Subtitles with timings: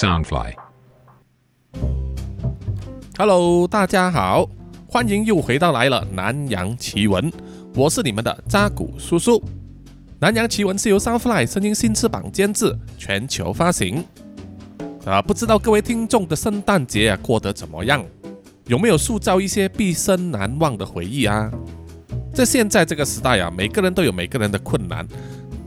[0.00, 0.54] Soundfly。
[3.18, 4.48] Hello，大家好，
[4.88, 7.30] 欢迎又回到来了南洋奇闻，
[7.74, 9.44] 我是你们的扎古叔叔。
[10.18, 14.02] 南洋奇闻是由 Soundfly 声音新翅膀监制，全球发行。
[15.04, 18.02] 啊，不知道各位听众的圣诞节啊过得怎么样？
[18.68, 21.50] 有没有塑造一些毕生难忘的回忆啊？
[22.32, 25.06] 在现在这个时代啊，每个人都有每个人的困难，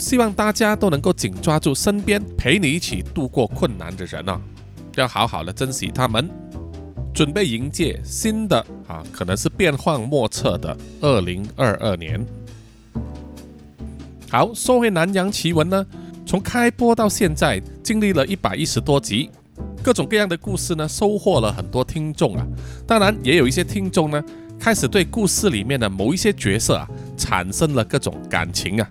[0.03, 4.37] 希望大家都能够紧抓住身边陪你一起度过困难的人啊，
[4.97, 6.29] 要好好的珍惜他们。
[7.13, 12.19] 准备迎接新的啊，可能是变幻莫测的二零二二年。
[14.29, 15.85] 好，说回南洋奇闻呢，
[16.25, 19.29] 从开播到现在，经历了一百一十多集，
[19.81, 22.45] 各种各样的故事呢，收获了很多听众啊。
[22.85, 24.21] 当然，也有一些听众呢，
[24.59, 28.89] 开始对故事里面的某一些角色啊，产生了各种感情啊，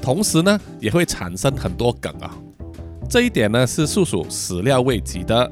[0.00, 2.36] 同时呢，也会产生很多梗啊。
[3.08, 5.50] 这一点呢，是叔叔始料未及的。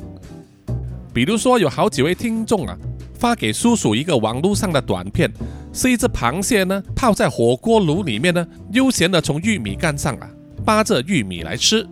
[1.12, 2.77] 比如说，有好几位听众啊，
[3.14, 5.33] 发给叔叔一个网络上的短片，
[5.72, 10.28] 是一只螃蟹呢泡在火锅炉里面呢，悠闲的从玉米杆上啊
[10.64, 11.86] 扒着玉米来吃。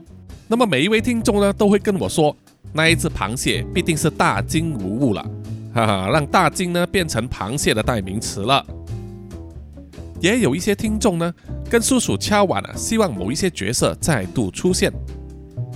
[0.48, 2.36] 那么每一位听众呢，都会跟我说，
[2.72, 5.22] 那一只螃蟹必定是大金无误了，
[5.72, 8.66] 哈哈，让大金呢变成螃蟹的代名词了。
[10.22, 11.34] 也有一些听众呢，
[11.68, 14.90] 跟叔叔敲碗了，希望某一些角色再度出现。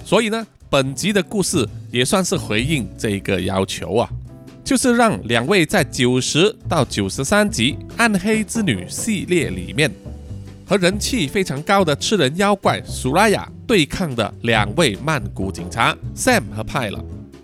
[0.03, 0.47] 所以呢。
[0.69, 4.11] 本集的故事也算是回应这个要求啊，
[4.65, 9.89] 就是让两位在九十到九十三集《暗黑之女》系列里面
[10.67, 17.03] 和人气非常高的吃人妖怪苏拉雅对抗的两位曼谷警察 Sam 和派了，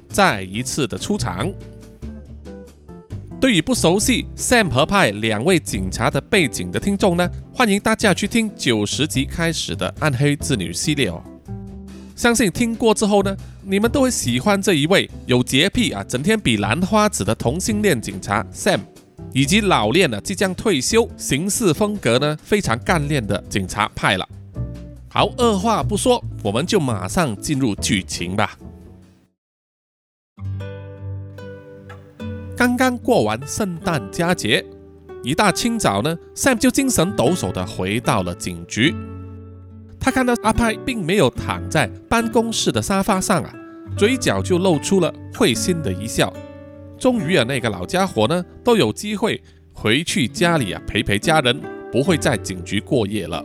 [0.09, 1.49] 再一次的出场。
[3.43, 11.21] 对于不熟悉 Sam 和派两位警察的背景的听众呢，欢迎大家去听九十集开始的《暗黑之女》系列哦。
[12.15, 18.79] 相信听过之后呢，你们都会喜欢这一位有洁癖啊，整天比兰花指的同性恋警察 Sam，
[19.33, 24.29] 以及老练的即将退休、行事风格呢非常干练的警察派了。
[25.09, 28.57] 好，二话不说，我们就马上进入剧情吧。
[32.63, 34.65] 刚刚过完圣诞佳节，
[35.25, 38.95] 一大清早呢，Sam 就精神抖擞地回到了警局。
[39.99, 43.53] 他看到阿派并没有躺在办公室的沙发上啊，
[43.97, 46.33] 嘴角就露出了会心的一笑。
[46.97, 53.45] 终于啊，那个老家伙呢都有机会回去家里啊陪陪家人，不会在警局过夜了。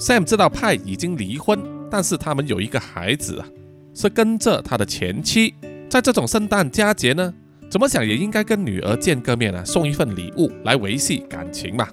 [0.00, 3.46] Sam 知道派已经离婚，但是他们有一个孩子啊，
[3.94, 5.54] 是跟着他的前妻。
[5.88, 7.32] 在这种圣诞佳节呢，
[7.72, 11.88] 怎么想也应该跟女儿见个面啊，送一份礼物来维系感情嘛。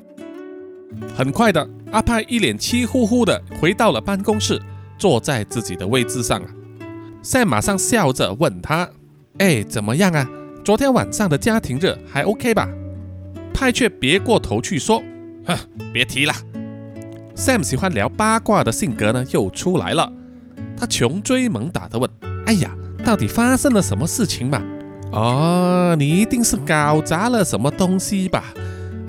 [1.15, 4.61] 很快的，阿派一脸气呼呼的回到了办公室，
[4.97, 6.49] 坐在自己的位置上啊。
[7.23, 8.89] Sam 马上笑着问他
[9.39, 10.29] ：“哎，怎么样啊？
[10.65, 12.67] 昨天晚上的家庭日还 OK 吧？”
[13.55, 15.01] 派却别过头去说
[15.47, 15.57] ：“哼，
[15.93, 16.33] 别提了。
[17.37, 20.11] ”Sam 喜欢聊八卦的性格呢又出来了，
[20.75, 22.09] 他穷追猛打的问
[22.47, 22.75] ：“哎呀，
[23.05, 24.61] 到底发生了什么事情嘛？
[25.11, 28.53] 哦，你一定是搞砸了什么东西吧？”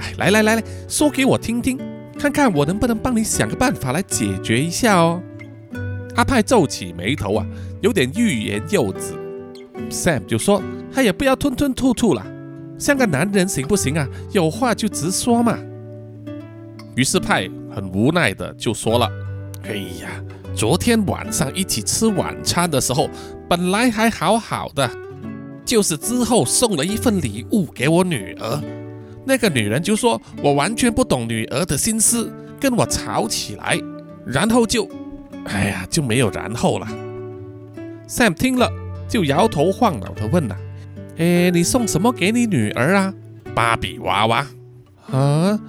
[0.00, 1.78] 哎，来来来来说给我听听，
[2.19, 5.22] 看看我能不能帮你想个办法来解决一下哦。
[6.16, 7.47] 阿派皱起眉头啊，
[7.83, 9.12] 有点欲言又止。
[9.91, 10.62] Sam 就说
[10.93, 12.25] ：“他也，不要吞吞吐吐了，
[12.78, 14.06] 像个男人行不行啊？
[14.32, 15.59] 有话就直说嘛。”
[16.97, 19.09] 于是派很无奈的就说了
[19.65, 20.11] ：“哎呀，
[20.55, 23.09] 昨天晚上一起吃晚餐的时候，
[23.49, 24.91] 本来还好好的，
[25.70, 28.60] 就是之后送了一份礼物给我女儿。”
[29.25, 33.78] 那个女人就说：“我完全不懂女儿的心思，跟我吵起来，
[34.26, 34.91] 然后就，
[35.44, 36.88] 哎呀，就没有然后了。
[38.08, 38.69] ”Sam 听了
[39.08, 40.56] 就摇头晃脑的问了
[41.19, 43.14] ：“哎，你送什么给你女儿啊？
[43.54, 44.44] 芭比娃娃？
[45.12, 45.60] 啊？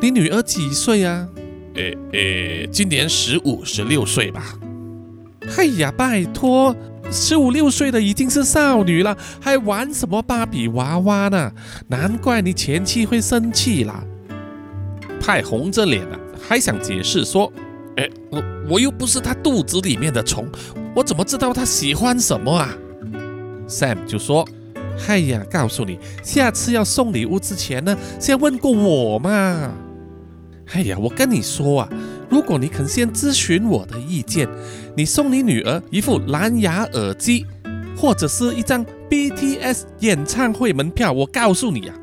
[0.00, 1.28] 你女儿几岁啊？
[1.74, 4.58] 诶诶，今年十五、十六岁吧。
[5.58, 6.74] 哎呀，拜托！”
[7.10, 11.52] 十五六岁的已经是少女了，还玩什么芭比娃娃呢？
[11.88, 14.04] 难怪你前妻会生气啦！
[15.20, 17.52] 派红着脸啊，还想解释说
[17.98, 20.46] ：“哎，我我又不是他肚子里面的虫，
[20.94, 22.72] 我怎么知道他喜欢什么啊
[23.68, 24.46] ？”Sam 就说
[25.08, 29.72] ：“哎呀，告诉你，下次要送礼物之前呢，先问过我嘛。
[30.72, 31.88] 哎呀，我跟你说啊。”
[32.30, 34.48] 如果你肯先咨询我的意见，
[34.96, 37.44] 你送你女儿一副蓝牙耳机，
[37.96, 41.96] 或者是一张 BTS 演唱会门票，我告诉你啊，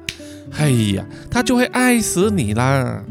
[0.52, 3.02] 哎呀，她就会爱死你啦！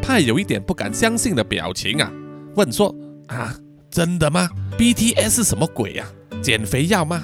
[0.00, 2.10] 派有一点不敢相信的表情啊，
[2.54, 2.94] 问说：
[3.26, 3.54] 啊，
[3.90, 4.48] 真的吗
[4.78, 6.06] ？BTS 是什么鬼呀？
[6.40, 7.22] 减肥药吗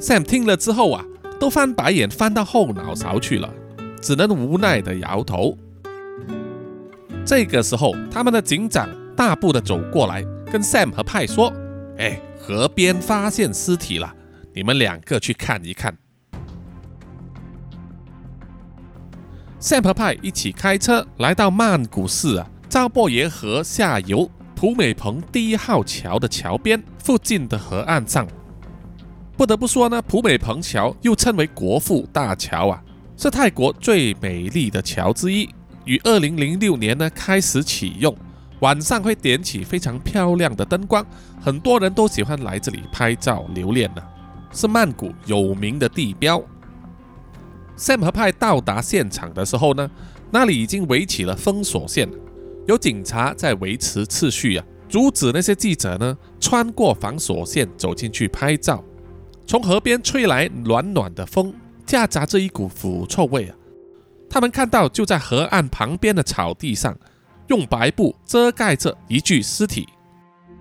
[0.00, 1.04] ？Sam 听了之后啊，
[1.38, 3.52] 都翻白眼翻到后脑勺去了，
[4.00, 5.56] 只能无奈的摇头。
[7.28, 11.52] 这个时候，他们的警长大步的走过来，跟 Sam 和派说
[12.00, 14.10] ：“哎，河边发现尸体了，
[14.54, 15.94] 你们两个去看一看。”
[19.60, 28.26] Sam 和派一起开车来到曼谷市啊，昭博耶河下游普美蓬第一号桥的桥边附近的河岸上。
[29.36, 32.82] 不得不说呢，普美蓬桥又称为国父大桥啊，
[33.18, 35.46] 是泰国最美丽的桥之一。
[35.88, 38.14] 于二零零六年呢开始启用，
[38.60, 41.04] 晚上会点起非常漂亮的灯光，
[41.40, 44.02] 很多人都喜欢来这里拍照留念呢，
[44.52, 46.42] 是曼谷有名的地标。
[47.78, 49.90] Sam 和派到达现场的时候呢，
[50.30, 52.06] 那里已经围起了封锁线，
[52.66, 58.84] 有警察在维持秩序啊，阻止那些记者呢穿过防锁线走进去拍照。
[59.46, 61.54] 从河边吹来暖暖的风，
[61.86, 63.56] 夹杂着一股腐臭味啊。
[64.30, 66.96] 他们看到就在河岸旁边的草地上，
[67.46, 69.88] 用白布遮盖着一具尸体。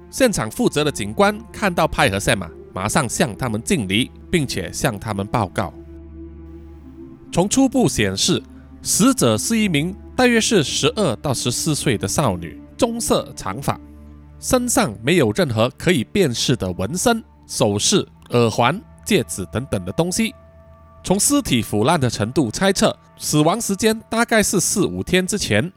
[0.09, 5.73] 现场负责的警官看到派和赛马，马上向他们敬礼，并且向他们报告。
[7.31, 8.41] 从初步显示，
[8.81, 13.77] 死者是一名大约是十二到十四岁的少女，棕色长发，
[14.39, 20.33] 身上没有任何可以辨识的纹身、首饰、耳环、戒指等等的东西。
[21.03, 25.71] 从尸体腐烂的程度猜测，死亡时间大概是四五天之前。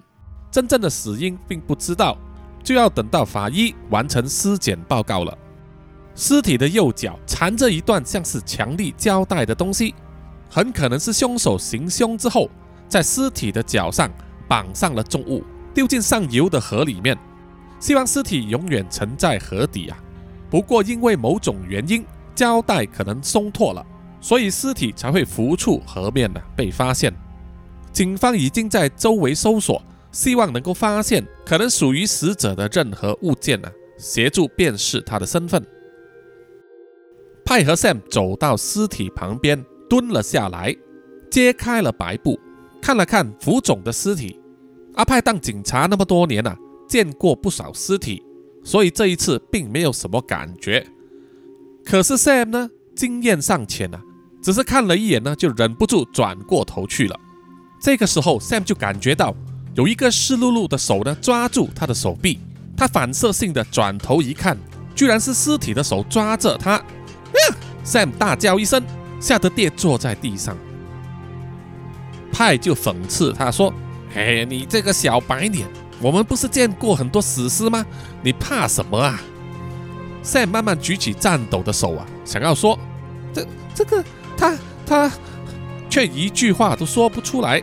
[0.51, 2.19] 真正的死因并不知道，
[2.63, 5.37] 就要等到法医完成尸检报告了。
[6.15, 9.95] 尸体的右脚缠着一段像是强力胶带的东西。
[10.51, 12.51] 很可能是凶手行凶之后，
[12.89, 14.11] 在尸体的脚上
[14.49, 17.17] 绑上了重物，丢进上游的河里面，
[17.79, 19.97] 希望尸体永远沉在河底啊。
[20.51, 22.05] 不过因为某种原因，
[22.35, 23.87] 胶带可能松脱了，
[24.21, 27.15] 所以尸体才会浮出河面呢，被发现。
[27.93, 29.83] 警方已经在周围搜索，
[30.13, 35.65] 希望能够发现可能属于死者的任何物件呢，协助辨识他的身份。
[37.45, 39.65] 派和 Sam 走到尸体旁边。
[39.89, 40.73] 蹲了下来，
[41.33, 42.39] 揭开了白布，
[42.81, 44.41] 看了看浮肿的尸体。
[44.95, 46.57] 阿派当警察那么多年了，
[46.89, 48.23] 见过不少尸体，
[48.63, 50.87] 所以这一次并没有什么感觉。
[51.85, 54.01] 可是 Sam 呢，经验尚浅啊，
[54.41, 57.19] 只是看了一眼呢，就忍不住转过头去了。
[57.81, 59.35] 这个时候，Sam 就感觉到
[59.75, 62.39] 有一个湿漉漉的手呢，抓住他的手臂。
[62.77, 64.57] 他反射性的转头一看，
[64.95, 66.81] 居然是尸体的手抓着他。
[67.85, 68.83] Sam 大叫一声。
[69.21, 70.57] 吓得跌坐在地上，
[72.33, 73.71] 派就讽刺他说
[74.15, 75.69] ：“嘿，你这个小白脸，
[76.01, 77.85] 我们不是见过很多死尸吗？
[78.23, 79.21] 你怕什么啊
[80.25, 82.79] ？”Sam 慢慢举起颤抖的手啊，想要说
[83.35, 84.03] ：“这这个
[84.39, 84.57] 他
[84.87, 85.13] 他”，
[85.91, 87.63] 却一句话都说不出来。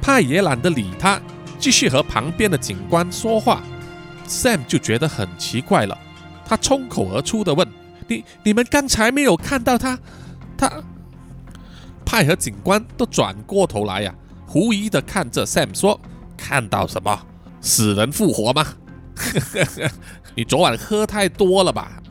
[0.00, 1.20] 派也懒得理他，
[1.58, 3.62] 继续和旁边的警官说话。
[4.26, 5.96] Sam 就觉得很奇怪了，
[6.44, 7.68] 他冲口而出的问。
[8.08, 9.98] 你你们刚才没有看到他，
[10.56, 10.82] 他
[12.04, 14.14] 派和警官都转过头来呀，
[14.46, 16.00] 狐疑的看着 Sam 说
[16.36, 17.20] ：“看到什么？
[17.60, 18.66] 死人复活吗？
[19.14, 19.90] 呵呵呵
[20.34, 22.02] 你昨晚喝太多了吧？”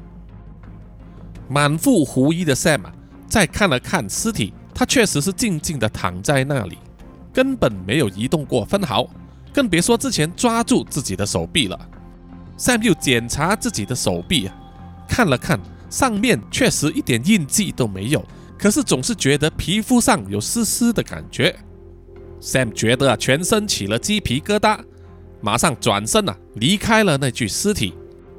[1.50, 2.82] 满腹狐疑的 Sam，
[3.28, 6.78] 再看了看尸体，他确实是静静地躺在那里，
[7.34, 9.08] 根本没有移动过分毫，
[9.54, 11.80] 更别说之前抓住自己的手臂了。
[12.58, 14.56] Sam 又检查自己的手臂啊，
[15.08, 15.60] 看了看。
[15.90, 18.24] 上面确实一点印记都没有，
[18.60, 21.56] 可是总是觉得皮肤上有丝丝的感觉。
[22.40, 24.80] Sam 觉得啊，全身起了鸡皮疙瘩，
[25.42, 27.96] 马上转身啊，离开了那具尸体，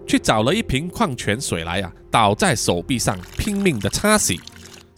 [0.06, 4.40] 去找了一瓶矿泉水来啊，倒在手臂上拼命的擦洗，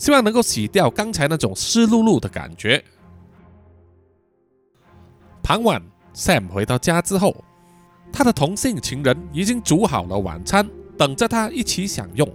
[0.03, 2.83] 希望能够洗掉刚才那种湿漉漉的感觉。
[5.41, 5.81] 傍晚
[6.13, 7.37] ，Sam 回到家之后，
[8.13, 10.69] 他的同性情人已经煮好了晚餐，
[10.99, 12.29] 等着他一起享用。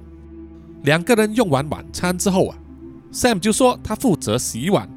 [0.84, 2.58] 两个人用完晚餐之后啊
[3.12, 4.90] ，Sam 就说他负责洗碗，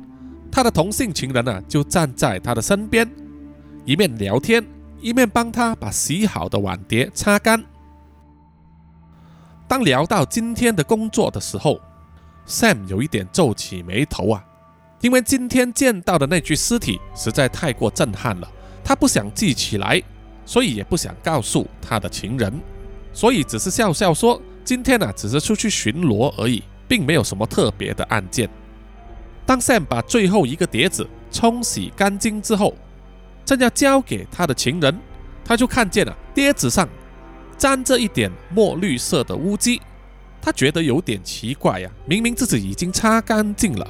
[0.48, 3.10] 他的同性情人呢就站在他的身边，
[3.84, 4.64] 一面聊天，
[5.00, 7.64] 一面帮他把洗好的碗碟擦干。
[9.66, 11.80] 当聊到今天的工作的时候
[12.46, 14.44] ，Sam 有一点皱起眉头啊，
[15.00, 18.50] 因为今天见到的那具尸体实在太过震撼了，
[18.84, 20.02] 他不想记起来，
[20.44, 22.52] 所以也不想告诉他的情人，
[23.12, 24.40] 所以只是笑笑说。
[24.62, 28.48] 今天呢，只是出去巡逻而已，并没有什么特别的案件。
[29.44, 32.76] 当 Sam 把最后一个碟子冲洗干净之后，
[33.44, 34.96] 正要交给他的情人，
[35.44, 36.88] 他就看见了碟子上
[37.56, 39.80] 沾着一点墨绿色的污迹，
[40.42, 43.86] 他觉得有点奇怪呀，明明自己已经擦干净了。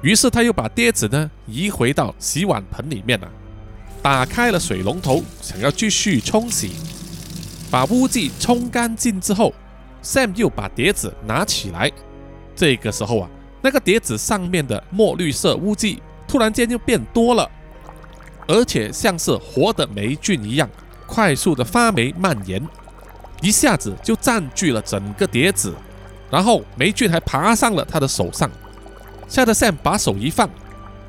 [0.00, 3.28] 于是他又把碟子呢移回到洗碗盆里面了，
[4.02, 6.72] 打开了水龙头，想要继续冲洗。
[7.70, 9.54] 把污迹冲干净之后
[10.02, 11.90] ，Sam 又把碟子拿起来。
[12.54, 13.30] 这个时候啊，
[13.62, 17.50] 那个碟子上面的墨绿色污迹突然间就变多了，
[18.46, 20.68] 而且像是活的霉菌一样，
[21.06, 22.62] 快速的发霉蔓延，
[23.42, 25.74] 一下子就占据了整个碟子，
[26.30, 28.50] 然后霉菌还爬上了他的手上。
[29.28, 30.48] 吓得 Sam 把手一放，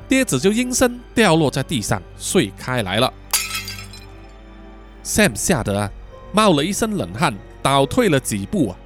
[0.08, 3.12] 碟子就应声掉落在地上碎开来了。
[5.04, 5.90] Sam 吓得啊
[6.32, 8.76] 冒了一身冷汗，倒退了几步啊，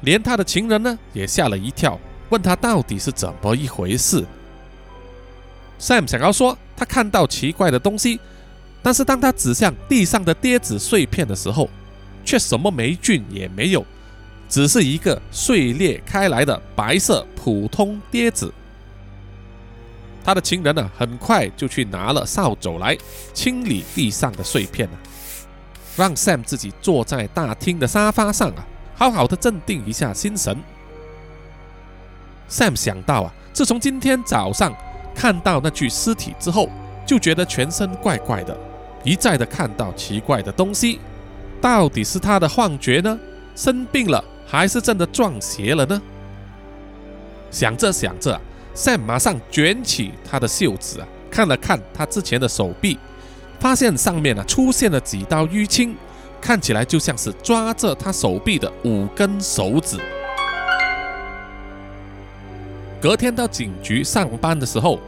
[0.00, 4.24] 连他的情人呢也吓了一跳，问他到底是怎么一回事。
[5.78, 8.18] Sam 想要说他看到奇怪的东西，
[8.80, 11.68] 但是当他指向地上的碟子碎片的时候，
[12.24, 13.84] 却什么霉菌也没有，
[14.48, 18.52] 只是一个碎裂开来的白色普通碟子。
[20.24, 22.96] 他的情人呢，很快就去拿了扫帚来
[23.34, 24.96] 清理地上的碎片呢，
[25.96, 30.56] 让 Sam 自己坐在大厅的沙发上啊，好好的镇定一下心神。
[32.48, 34.74] Sam 想到啊，自从今天早上
[35.14, 36.70] 看到那具尸体之后，
[37.06, 38.56] 就觉得全身怪怪的，
[39.02, 41.00] 一再的看到奇怪的东西，
[41.64, 43.18] 到底是他的幻觉呢？
[43.56, 46.02] 生病了还是真的撞邪了呢？
[47.50, 48.38] 想着想着。
[48.74, 52.98] Sam 马上卷起他的袖子啊，看了看他之前的手臂，
[53.58, 55.96] 发现上面啊出现了几道淤青，
[56.38, 59.96] 看起来就像是抓着他手臂的五根手指。
[63.00, 65.00] 隔天到警局上班的时候，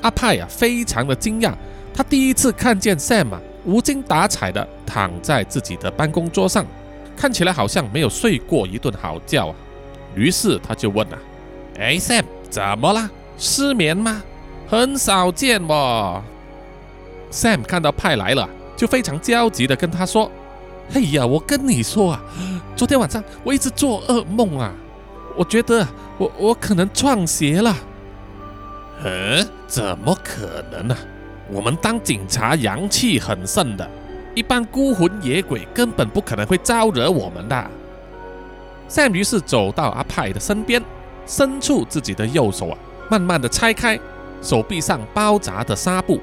[0.00, 1.52] 阿派啊非常的惊讶，
[1.92, 6.64] 他第一次看见 Sam 啊无精打采的躺在自己的办公桌上，
[7.16, 9.54] 看起来好像没有睡过一顿好觉啊。
[10.14, 11.18] 于是他就问啊
[11.78, 13.08] ：“哎，Sam。”怎么了？
[13.38, 14.22] 失眠吗？
[14.68, 16.22] 很少见哦。
[17.30, 20.30] Sam 看到派来了，就非常焦急的跟他说
[20.92, 22.22] ：“哎呀，我跟你说啊，
[22.76, 24.70] 昨天晚上我一直做噩梦啊，
[25.34, 25.88] 我觉得
[26.18, 27.74] 我我可能撞邪了。
[29.02, 29.48] ”“嗯？
[29.66, 30.94] 怎么可能呢？
[31.50, 33.88] 我们当警察阳气很盛的，
[34.34, 37.70] 一般孤魂野鬼根本不可能会招惹我们的。
[38.88, 40.82] ”Sam 于是走到阿派的身边。
[41.24, 43.96] 伸出自己的右手啊，慢慢的拆开
[44.42, 46.20] 手臂上包扎的纱布。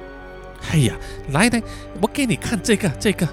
[0.69, 0.93] 哎呀，
[1.31, 1.63] 来来，
[2.01, 3.25] 我给你看这个这个。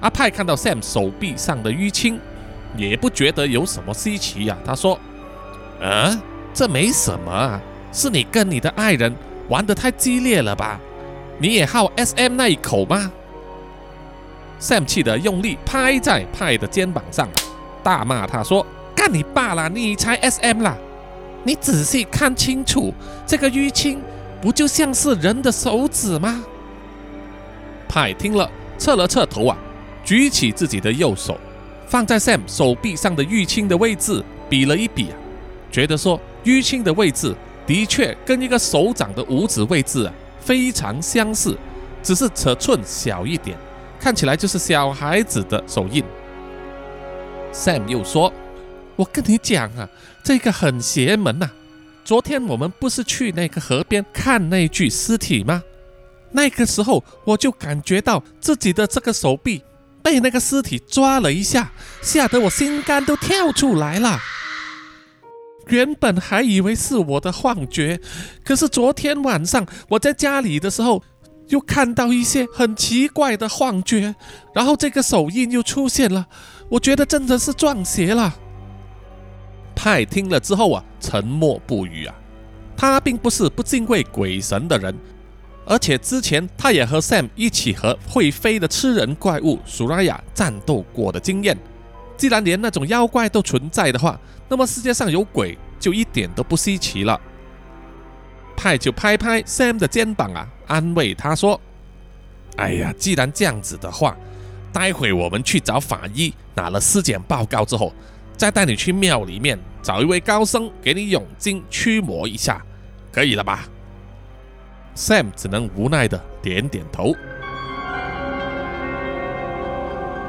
[0.00, 2.18] 阿派看到 Sam 手臂上的淤青，
[2.78, 4.56] 也不觉得有什么稀奇呀。
[4.64, 4.98] 他说
[5.82, 6.18] ：“啊，
[6.54, 7.60] 这没什么啊，
[7.92, 9.14] 是你跟你的爱人
[9.48, 10.80] 玩得太激烈了吧？
[11.38, 13.10] 你也好 SM 那一口吗
[14.60, 17.28] ？”Sam 气得用力拍在派的肩膀上，
[17.82, 18.66] 大骂他说。
[18.94, 19.68] 干你爸啦！
[19.68, 20.76] 你才 S M 啦！
[21.44, 22.92] 你仔细看清楚，
[23.24, 24.02] 这个淤青
[24.42, 26.42] 不就像是人的手指吗？
[27.88, 29.56] 派听了，侧了侧头啊，
[30.04, 31.38] 举起自己的右手，
[31.86, 35.16] 放在 Sam 手臂上的淤青的位置比了一比啊，
[35.70, 37.32] 觉得说淤青的位置
[37.68, 41.56] 的确跟一个手掌的五指位置啊非常相似，
[42.02, 43.56] 只是尺寸小一点，
[44.00, 46.02] 看起来就是小孩子的手印。
[47.52, 48.32] Sam 又说。
[48.96, 49.88] 我跟你讲啊，
[50.24, 51.48] 这个很邪门呐！
[52.04, 55.62] 昨天我们不是去那个河边看那具尸体吗？
[56.32, 59.62] 那个时候我就感觉到自己的这个手臂
[60.02, 61.70] 被那个尸体抓了一下，
[62.02, 64.18] 吓得我心肝都跳出来了。
[65.68, 68.00] 原本还以为是我的幻觉，
[68.44, 71.02] 可是昨天晚上我在家里的时候，
[71.48, 74.14] 又看到一些很奇怪的幻觉，
[74.54, 76.26] 然后这个手印又出现了，
[76.68, 78.34] 我觉得真的是撞邪了。
[79.74, 82.14] 派听了之后啊，沉默不语啊。
[82.76, 84.94] 他并不是不敬畏鬼神的人，
[85.66, 91.58] 而且之前他也和 Sam 一起和会飞的吃人怪物苏拉雅战斗过的经验。
[92.16, 97.20] 既然连那种妖怪都存在的话，那么世界上有鬼就一点都不稀奇了。
[98.56, 101.60] 派就拍拍 Sam 的肩膀啊，安慰他说
[102.56, 104.16] ：“哎呀，既然这样子的话，
[104.72, 107.92] 待会我们去找法医拿了尸检报告之后。”
[108.38, 112.64] 再带你去庙里面找一位高僧，给你用金驱魔一下，
[113.10, 113.66] 可以了吧
[114.94, 117.16] ？Sam 只能无奈的点点头。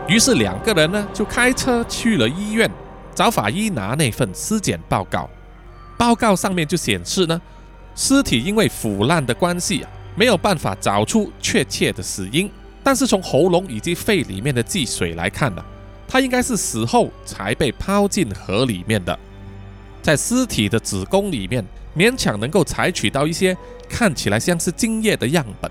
[0.08, 2.68] 于是两个人呢就开车去了医院，
[3.20, 5.30] 找法医拿那份尸检报告。
[5.98, 7.42] 报告上面就显示呢，
[7.94, 12.50] 尸体因为腐烂的关系啊，没有办法找出确切的死因。
[12.82, 15.62] 但是从喉咙以及肺里面的积水来看呢。
[16.08, 19.20] 他应该是死后才被抛进河里面的。
[20.02, 23.56] 在尸体的子宫里面，勉强能够采取到一些
[23.90, 25.70] 看起来像是精液的样本，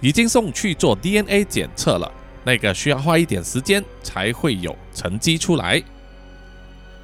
[0.00, 2.10] 已经送去做 DNA 检测了。
[2.44, 5.82] 那个需要花一点时间才会有成绩出来，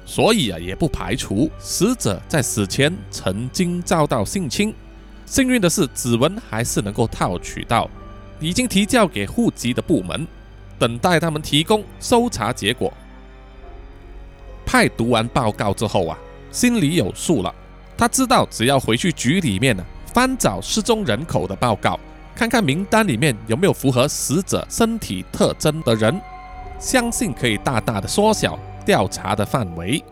[0.05, 4.73] 所以啊，也不排除死者在死前曾经遭到性侵。
[5.25, 7.89] 幸运的是，指纹还是能够套取到，
[8.39, 10.27] 已经提交给户籍的部门，
[10.77, 12.93] 等待他们提供搜查结果。
[14.65, 16.17] 派读完报告之后啊，
[16.51, 17.53] 心里有数了，
[17.97, 19.83] 他知道只要回去局里面呢，
[20.13, 21.99] 翻找失踪人口的报告。
[22.35, 26.21] 看看名单里面有没有符合死者身体特征的人，
[26.77, 30.03] 相信可以大大的缩小调查的范围。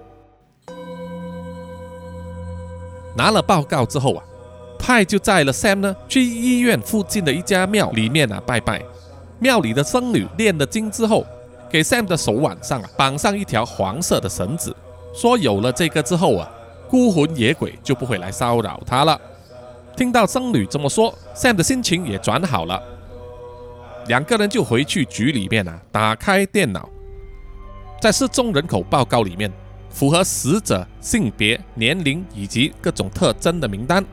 [3.16, 4.24] 拿了报告之后啊，
[4.80, 8.84] 派就载了 Sam 呢去医院附近的一家庙里面啊拜拜。
[9.40, 11.26] 庙里的僧侣念了经之后，
[11.70, 14.76] 给 Sam 的手腕上啊绑上一条黄色的绳子，
[15.14, 16.50] 说有了这个之后啊，
[16.90, 19.20] 孤魂野鬼就不会来骚扰他了。
[19.96, 22.82] 听到僧侣这么说，Sam 的心情也转好了。
[24.08, 26.90] 两个人就回去局里面啊，打开电脑，
[28.04, 29.50] 在失踪人口报告里面，
[29.90, 34.04] 符合死者性别、年龄以及各种特征的名单，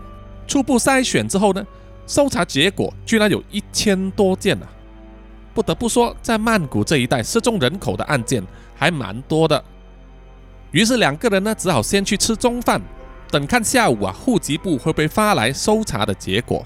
[0.46, 1.66] 初步筛选之后呢，
[2.06, 4.68] 搜查结果居然有一千多件啊！
[5.52, 8.40] 不得不说，在曼谷这一带失踪人口的案件
[8.76, 9.60] 还蛮多的。
[10.70, 12.80] 于是两个人呢，只好先去吃中饭。
[13.28, 16.64] 等看下午啊，户籍部会不会发来搜查的结果？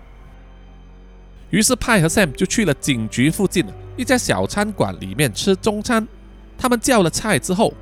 [1.48, 3.64] 于是派和 Sam 就去了警局附近
[3.96, 6.06] 一家小餐馆里面吃中餐。
[6.64, 7.74] 他们叫了菜之后，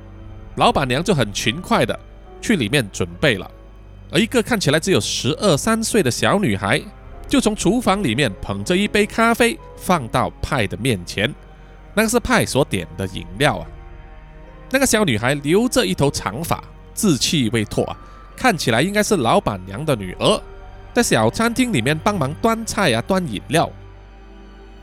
[0.57, 1.97] 老板娘就很勤快的
[2.41, 3.49] 去里面准备了。
[4.11, 6.81] 而一个看起来只有十二三岁的小女孩，
[7.25, 11.33] 就从厨房里面捧着一杯咖啡放到派的面前。
[11.93, 13.67] 那个是派所点的饮料啊。
[14.69, 16.61] 那个小女孩留着一头长发，
[16.93, 17.95] 稚气未脱啊。
[18.35, 20.41] 看起来应该是老板娘的女儿，
[20.91, 23.71] 在小餐厅里面帮忙端菜啊、端饮料。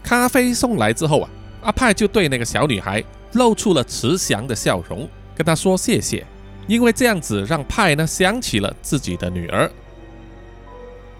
[0.03, 1.31] 咖啡送来之后啊，
[1.65, 6.27] 阿派就对那个小女孩露出了慈祥的笑容，跟他说谢谢，
[6.67, 9.71] 因为这样子让派呢想起了自己的女儿。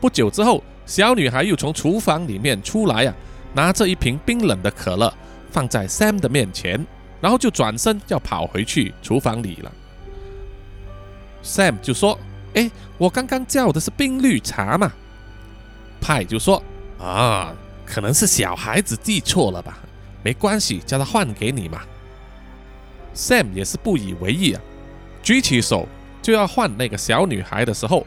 [0.01, 3.15] 不久之后，小女孩又从厨房里面出来啊，
[3.53, 5.13] 拿着一瓶冰冷的可乐
[5.51, 6.85] 放在 Sam 的面前，
[7.21, 9.73] 然后就转身要跑回去厨房里了。
[11.45, 12.19] Sam 就说
[12.55, 14.93] ：“哎，我刚刚叫的是冰绿茶嘛。”
[16.01, 16.63] 派就说
[16.99, 17.53] ：“啊，
[17.85, 19.79] 可能是小孩子记错了吧，
[20.23, 21.83] 没关系，叫他换给你嘛。
[23.15, 24.61] ”Sam 也是不以为意啊，
[25.23, 25.87] 举起手
[26.23, 28.07] 就要换那个小女孩的时候，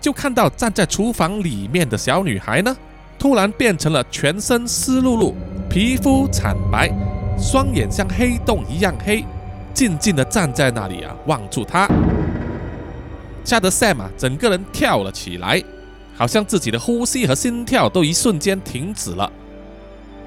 [0.00, 2.76] 就看到站在厨房里面的小女孩呢，
[3.18, 5.34] 突然变成了全身湿漉漉、
[5.68, 6.90] 皮肤惨白、
[7.38, 9.24] 双眼像黑洞一样黑，
[9.74, 11.88] 静静的站在那里啊，望住他。
[13.44, 15.62] 吓得 Sam 啊，整个人跳了起来，
[16.16, 19.30] 好像自己的呼吸和心跳都一瞬间停止了。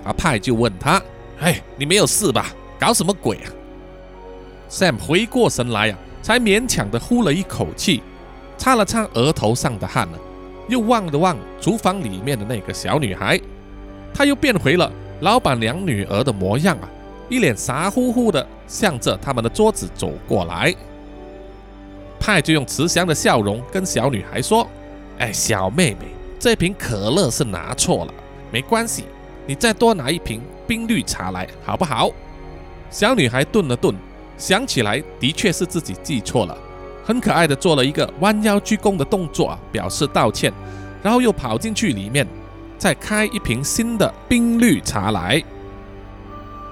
[0.04, 1.02] 阿派就问他
[1.40, 2.48] ：“哎，你没有事吧？
[2.80, 3.52] 搞什么鬼啊
[4.72, 8.02] ？”Sam 回过神来呀，才勉强的呼了一口气，
[8.58, 10.18] 擦了擦额头上的汗呢，
[10.70, 13.38] 又望了望厨房里面的那个小女孩，
[14.14, 16.90] 她又变回了老板娘女儿的模样啊，
[17.28, 20.74] 一脸傻乎乎的向着他们的桌子走过来。
[22.18, 24.66] 派就用慈祥的笑容跟小女孩说
[25.20, 26.06] ：“哎，小妹妹，
[26.40, 28.14] 这瓶可乐是拿错了，
[28.52, 29.04] 没关系，
[29.46, 32.10] 你再多拿一瓶冰绿茶来，好不好？”
[32.92, 33.96] 小女孩顿了顿，
[34.42, 36.58] 想起来的确是自己记错了，
[37.06, 40.52] 很可爱的做了一个弯腰鞠躬的动作啊，表示道歉，
[41.04, 42.28] 然后又跑进去里面，
[42.76, 45.40] 再开一瓶新的冰绿茶来。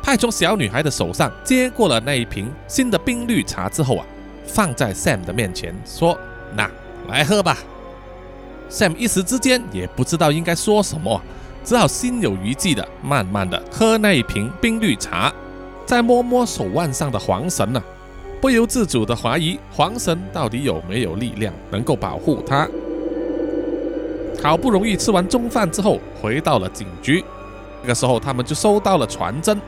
[0.02, 4.06] 派从小女孩的手上接过了那一瓶新的冰绿茶之后啊。
[4.52, 6.18] 放在 Sam 的面前，说
[6.58, 6.68] ：“那
[7.08, 7.56] 来喝吧。
[8.68, 11.22] ”Sam 一时之间也不知道应该说什么，
[11.64, 15.32] 只好心有余悸的慢慢的喝那一瓶冰绿茶，
[15.90, 17.82] 再摸摸手腕上的黄绳呢，
[18.40, 22.70] 不由自主的怀疑黄绳到底有没有力量能够保护他。
[24.40, 27.26] 好不容易吃完中饭之后，回到了警局，
[27.82, 29.60] 这个时候他们就收到了传真，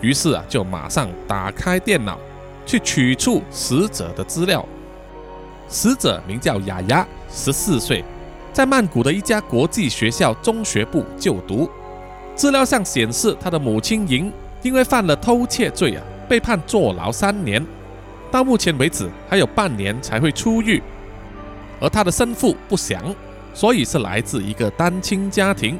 [0.00, 2.18] 于是啊，就马上打开电脑。
[2.66, 4.66] 去取出死者的资料。
[5.68, 8.04] 死者名叫雅雅，十四岁，
[8.52, 11.70] 在曼谷的一家国际学校中学部就读。
[12.34, 14.30] 资料上显示，他的母亲莹
[14.68, 17.66] 因为犯了偷窃罪啊，被判坐牢三年，
[18.30, 20.82] 到目前为止还有半年才会出狱。
[21.80, 23.02] 而他的生父不详，
[23.54, 25.78] 所以是来自一个单亲家庭。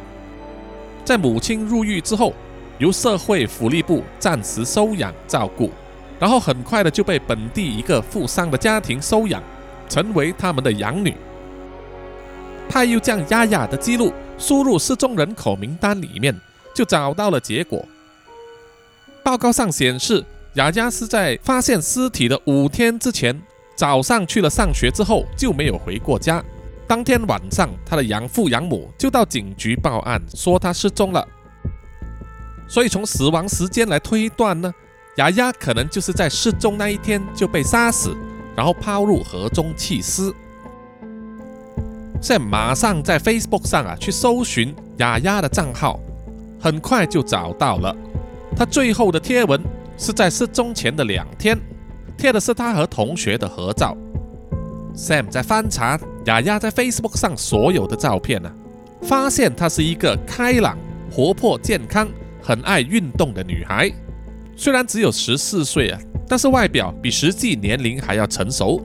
[1.05, 2.33] 在母亲入狱之后，
[2.79, 5.71] 由社会福利部暂时收养照顾。
[6.19, 9.43] 然后很快的就被本地一个富商的家庭收养，
[9.87, 11.15] 成为他们的养女。
[12.71, 16.35] 他又将丫丫的记录输入失踪人口名单里面，
[16.75, 17.85] 就找到了结果。
[19.39, 20.25] 报告上显示，
[20.55, 23.41] 雅雅是在发现尸体的五天之前
[23.77, 26.43] 早上去了上学之后就没有回过家。
[26.89, 31.25] 当天晚上，他的养父养母就到警局报案，说他失踪了。
[32.69, 34.75] 所以从死亡时间来推断呢，
[35.19, 38.17] 雅雅可能就是在失踪那一天就被杀死，
[38.57, 40.35] 然后抛入河中弃尸。
[42.21, 46.01] Sam 马上在 Facebook 上啊去搜寻雅雅的账号，
[46.61, 47.95] 很快就找到了。
[48.59, 49.63] 他最后的贴文
[49.97, 51.57] 是在失踪前的两天，
[52.17, 53.97] 贴的是他和同学的合照。
[54.97, 58.51] Sam 在翻查雅雅在 Facebook 上所有的照片呢，
[59.03, 60.77] 发现她是一个开朗、
[61.09, 62.09] 活泼、健康、
[62.43, 63.89] 很爱运动的女孩。
[64.57, 68.83] 虽然只有十四岁啊，但是外表比实际年龄还要成熟。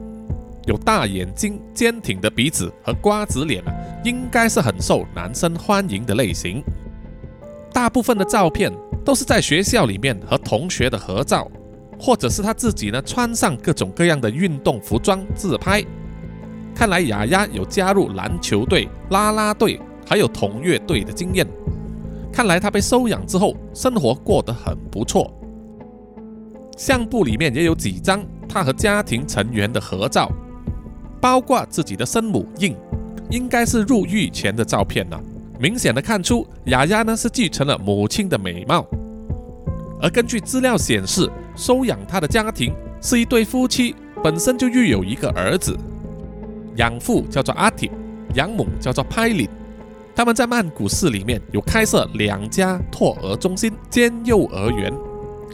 [0.67, 3.73] 有大眼睛、坚挺的鼻子和瓜子脸啊，
[4.05, 6.63] 应该是很受男生欢迎的类型。
[7.73, 8.71] 大部分的照片
[9.03, 11.49] 都是在学校里面和同学的合照，
[11.99, 15.83] 或者是他自己呢穿上各种各样的运动服装自拍。
[16.75, 21.47] 看来雅雅有加入篮球队、啦啦队，还有同乐队的经验。
[22.31, 25.31] 看来他被收养之后，生活过得很不错。
[26.77, 30.31] 相簿里面也有几张他和家庭成员的合照。
[31.21, 32.75] 包括自己的生母印，
[33.29, 35.23] 应该是入狱前的照片了。
[35.63, 38.85] 明显的看出，雅雅呢是继承了母亲的美貌。
[40.01, 45.73] 而根据资料显示，收养她的家庭是一对夫妻，本身就育有一个儿子。
[46.75, 47.89] 养父叫做阿铁，
[48.35, 49.47] 养母叫做派林。
[50.13, 54.93] 他们在曼谷市里面有开设两家托儿中心兼幼儿园，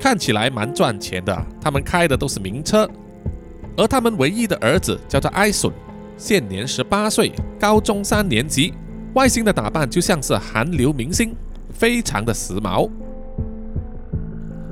[0.02, 1.46] 看起来蛮赚钱的。
[1.62, 2.90] 他们开的都是名车。
[3.78, 5.72] 而他们唯一的儿子叫做艾顺，
[6.18, 8.74] 现年十八岁，高中三年级，
[9.14, 11.36] 外形的打扮就像是韩流明星，
[11.74, 12.90] 非常的时髦。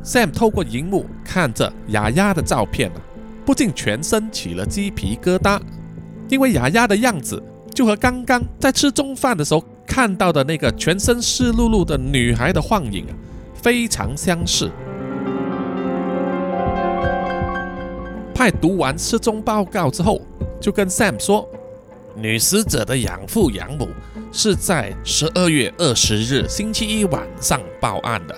[0.04, 3.02] Sam 透过荧幕看着雅雅的照片啊，
[3.46, 5.60] 不禁全身起了鸡皮疙瘩，
[6.30, 7.42] 因为雅雅的样子
[7.74, 13.14] 就和刚刚在吃中饭的时候看到的那个全身湿漉漉的女孩的幻影啊，
[13.54, 14.72] 非常相似。
[18.34, 20.22] 派读完失踪报告之后，
[20.62, 21.50] 就跟 Sam 说，
[22.16, 23.90] 女死者的养父养母
[24.32, 28.38] 是在十二月二十日星期一晚上报案的，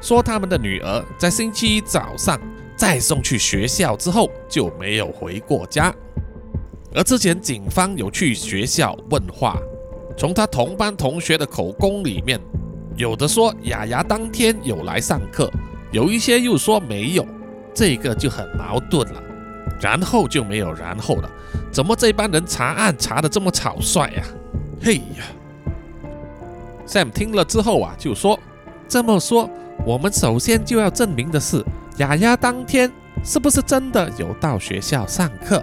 [0.00, 2.40] 说他们的女儿在星期一早上
[2.76, 5.92] 再送去学校之后就没有回过家。
[6.94, 9.56] 而之前警方有去学校问话，
[10.16, 12.40] 从他同班同学的口供里面，
[12.96, 15.50] 有的说雅雅当天有来上课，
[15.92, 17.26] 有一些又说没有，
[17.74, 19.22] 这个就很矛盾了。
[19.80, 21.30] 然后就没有然后了，
[21.72, 24.22] 怎么这帮人查案查的这么草率呀？
[24.82, 25.26] 嘿呀
[26.86, 28.40] ！Sam 听了之后啊，就说
[28.88, 29.48] ：“这么说，
[29.84, 31.62] 我们首先就要证明的是，
[31.98, 32.90] 雅雅当天
[33.22, 35.62] 是不是真的有到学校上课？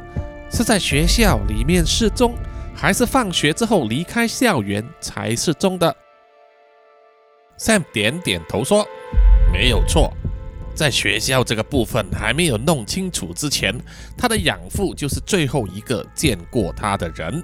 [0.52, 2.36] 是在学校里面失踪，
[2.76, 5.96] 还是放学之后离开校园才失踪的
[7.58, 8.88] ？”Sam 点点头说
[9.52, 10.14] ：“没有错。”
[10.76, 13.76] 在学校这个部分还没有弄清楚之前，
[14.16, 17.44] 他的养父就是最后一个见过他的人。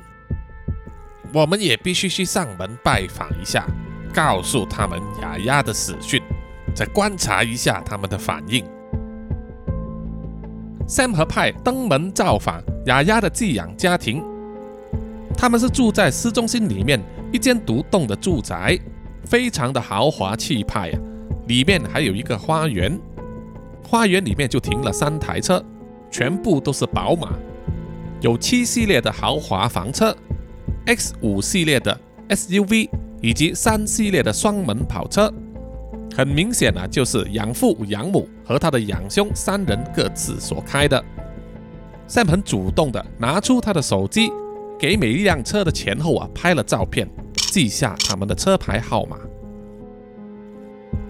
[1.33, 3.65] 我们也必须去上门拜访一下，
[4.13, 6.21] 告诉他们雅雅的死讯，
[6.75, 8.63] 再观察一下他们的反应。
[10.87, 14.23] Sam 和派登门造访雅雅的寄养家庭，
[15.35, 18.77] 他们是住在市中心里面一间独栋的住宅，
[19.25, 20.99] 非常的豪华气派呀，
[21.47, 22.99] 里面还有一个花园。
[23.83, 25.63] 花园里面就停了三台车，
[26.11, 27.29] 全部都是宝马，
[28.21, 30.15] 有七系列的豪华房车
[30.85, 32.89] ，X 五系列的 SUV，
[33.21, 35.33] 以及三系列的双门跑车。
[36.15, 41.03] 很明显啊，就是养父、养母和他的养兄三人各自所开的。
[42.07, 44.29] Sam 很主动的拿出他的手机，
[44.77, 49.17] 给每一辆车的前后啊拍了照片，记下他们的车牌号码。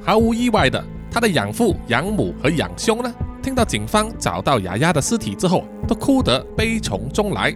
[0.02, 0.84] 毫无意外的。
[1.12, 3.14] 他的养父、养母和养兄呢？
[3.40, 7.56] 听到警方找到雅雅的尸体之后，都哭得悲从中来。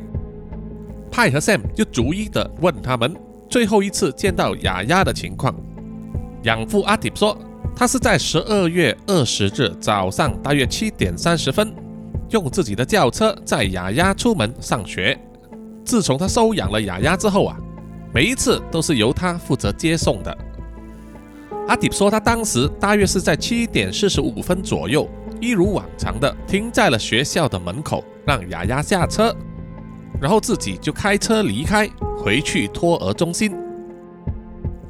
[1.17, 3.12] 派和 Sam 就逐一的问他们
[3.49, 5.51] 最后一次见到雅雅的情况。
[6.43, 7.36] 养父阿迪说，
[7.75, 11.73] 他是在十二月二十日早上大约七点三十分，
[12.30, 15.19] 用自己的轿车载雅雅出门上学。
[15.84, 17.58] 自从他收养了雅雅之后啊，
[18.13, 20.38] 每一次都是由他负责接送的。
[21.67, 25.10] 阿迪说，他当时大约是在七点四十五分左右
[25.41, 29.36] 一如往常的停在了学校的门口，让雅雅下车，
[30.19, 33.55] 然后自己就开车离开，回去托儿中心。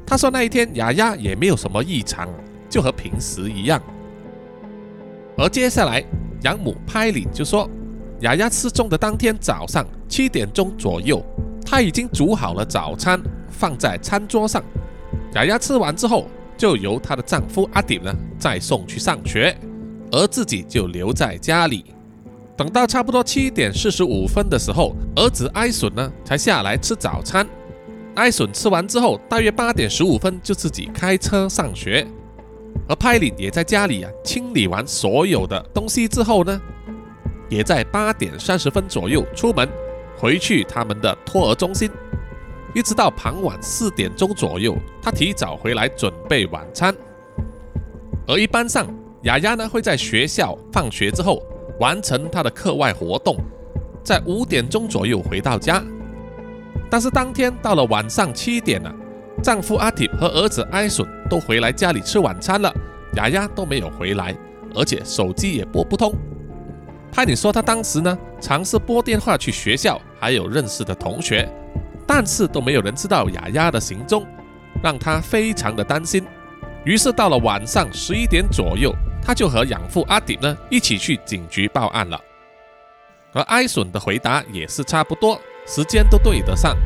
[0.06, 2.28] 他说那一天雅雅也没有什么异常，
[2.68, 3.80] 就和平时一样。
[5.36, 6.02] 而接下来
[6.42, 7.68] 养母拍里就说，
[8.20, 11.22] 雅雅失踪的当天早上七点钟左右，
[11.64, 14.62] 她已经煮好了早餐，放在餐桌上。
[15.34, 16.26] 雅雅吃完之后，
[16.56, 19.54] 就由她的丈夫阿迪呢再送去上学，
[20.10, 21.84] 而自己就留在家里。
[22.58, 27.46] 等到差不多七点四十五分的时候，儿子艾笋呢才下来吃早餐。
[28.16, 32.04] 艾笋吃完之后，大约八点十五分就自己开车上学，
[32.88, 36.60] 而派林也在家里啊清理完所有的东西之后呢，
[37.48, 39.68] 也在八点三十分左右出门
[40.16, 41.88] 回去他们的托儿中心。
[42.74, 46.92] 一直到傍晚四点钟左右，他提早回来准备晚餐。
[48.26, 48.84] 而一般上，
[49.22, 51.40] 雅雅呢会在学校放学之后
[51.80, 53.36] 完成她的课外活动，
[54.02, 55.82] 在五点钟左右回到家。
[56.90, 58.94] 但是当天到了晚上七点了，
[59.42, 62.72] 丈夫阿提和儿子艾笋都回来家里吃晚餐了，
[63.16, 64.34] 雅雅都没有回来，
[64.74, 66.12] 而且手机也拨不通。
[67.12, 71.48] 派里说他当时呢尝试拨电话去学校，还有认识的同学。
[72.06, 74.26] 但是都没有人知道雅雅的行踪，
[74.82, 76.24] 让他非常的担心。
[76.84, 78.90] 于是到了晚上十一点左右，
[79.22, 82.20] 他就和养父阿迪呢一起去警局报案了。
[83.32, 86.76] 而艾笋的回答也是差不多，时间都对得上。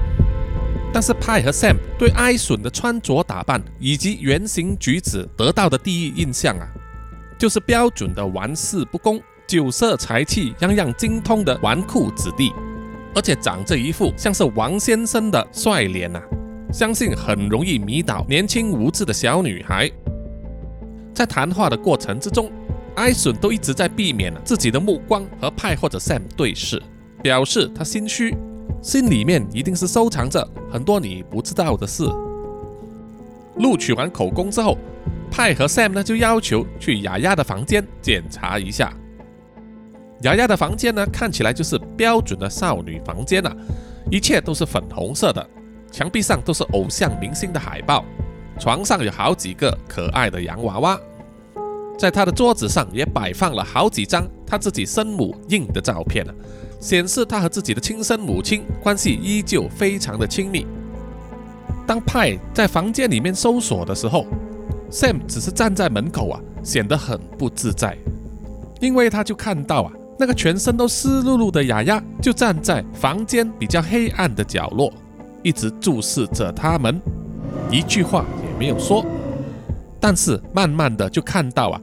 [0.92, 6.68] 但是派和 Sam 对艾笋的穿着打扮以及言行举止得到的第一印象啊，
[7.38, 12.52] 就是标准的玩世不恭、酒色财气样样精通的纨绔子弟。
[13.14, 16.20] 而且长着一副像是王先生的帅脸呐，
[16.72, 19.90] 相信很容易迷倒年轻无知的小女孩。
[21.14, 22.50] 在谈话的过程之中，
[22.94, 26.82] 艾笋都一直在避免自己的目光和派或者 Sam 对视，
[27.22, 28.36] 表示他心虚，
[28.80, 32.04] 心里面一定是收藏着很多你不知道的事。
[33.56, 34.78] 录取完口供之后，
[35.30, 38.92] 派和 Sam 呢就要求去雅雅的房间检查一下。
[40.22, 43.54] 雅雅的房间呢，看起来就是标准的少女房间啊，
[44.10, 45.46] 一切都是粉红色的，
[45.90, 48.04] 墙壁上都是偶像明星的海报，
[48.58, 50.98] 床上有好几个可爱的洋娃娃，
[51.98, 56.34] 在他的桌子上也摆放了好几张他自己生母印的照片啊，
[56.80, 60.66] 显示他和自己的亲生母亲关系依旧非常的亲密。
[61.86, 64.26] 当派在房间里面搜索的时候
[64.90, 67.96] ，Sam 只是站在门口啊，显得很不自在，
[68.80, 69.92] 因为他就看到啊。
[70.18, 74.92] 那个全身都湿漉漉的雅雅就站在房间比较黑暗的角落，
[75.42, 77.00] 一直注视着他们，
[77.70, 79.04] 一句话也没有说。
[80.00, 81.80] 但是慢慢的就看到啊，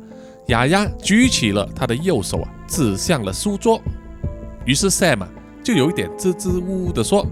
[0.48, 3.82] 雅雅举起了他的右手啊，指向了书桌。
[4.66, 5.26] 于是 Sam
[5.64, 7.26] 就有一点支支吾吾的说：“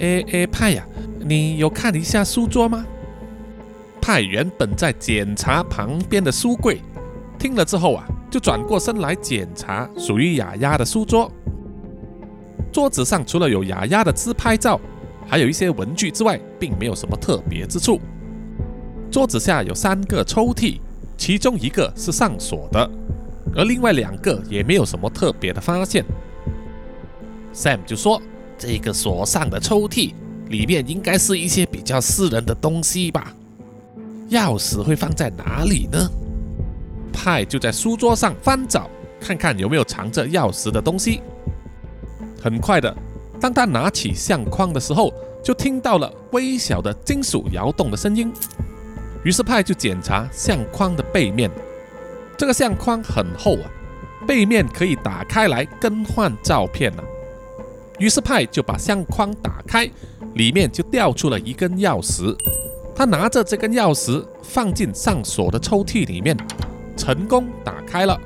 [0.00, 0.84] 哎哎，派呀，
[1.20, 2.84] 你有看一下书桌吗？”
[4.00, 6.80] 派原本在检查旁边的书柜，
[7.38, 8.04] 听了之后啊。
[8.32, 11.30] 就转过身来检查属于雅雅的书桌。
[12.72, 14.80] 桌子上除了有雅雅的自拍照，
[15.26, 18.00] 还有一些文具之外，并没有什么特别之处。
[19.10, 20.80] 桌子下有三个抽屉，
[21.16, 22.90] 其中一个是上锁的，
[23.54, 26.04] 而另外两个也没有什么特别的发现。
[27.54, 28.20] Sam 就说
[28.56, 30.14] ：“这个锁上的抽屉
[30.48, 33.34] 里面应该是一些比较私人的东西吧？
[34.30, 36.10] 钥匙会放在哪里呢？”
[37.12, 38.88] 派就在书桌上翻找，
[39.20, 41.20] 看看有没有藏着钥匙的东西。
[42.42, 42.96] 很快的，
[43.42, 48.32] 当他拿起相框的时候，就听到了微小的金属摇动的声音。
[49.24, 51.50] 于是派就检查相框的背面，
[52.38, 53.66] 这个相框很厚啊，
[54.28, 57.02] 背面可以打开来更换照片了。
[57.98, 59.90] 于是派就把相框打开，
[60.34, 62.36] 里面就掉出了一根钥匙。
[62.94, 66.36] 他拿着这根钥匙放进上锁的抽屉里面。
[66.96, 68.16] 成功打开了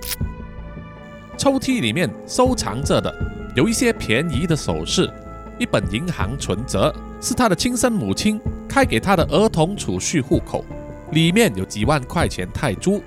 [1.36, 3.14] 抽屉，里面收藏着的
[3.54, 5.10] 有一些便宜的首饰，
[5.58, 10.64] 一本银行存折，是他的亲生母亲开给他的儿童储蓄户口，
[11.12, 13.02] 里面有几万块钱泰铢，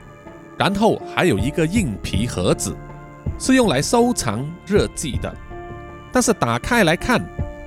[0.58, 2.76] 然后还有一个硬皮盒子，
[3.40, 5.36] 是用来收藏日记的，
[6.12, 7.20] 但是打开来看，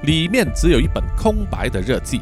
[0.05, 2.21] 里面只有一本空白的日记。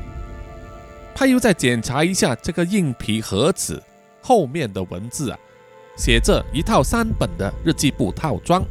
[1.15, 3.83] 他又再检查一下这个硬皮盒子
[4.23, 5.39] 后面的文字啊。
[5.97, 8.65] 写着一套三本的日记簿套装，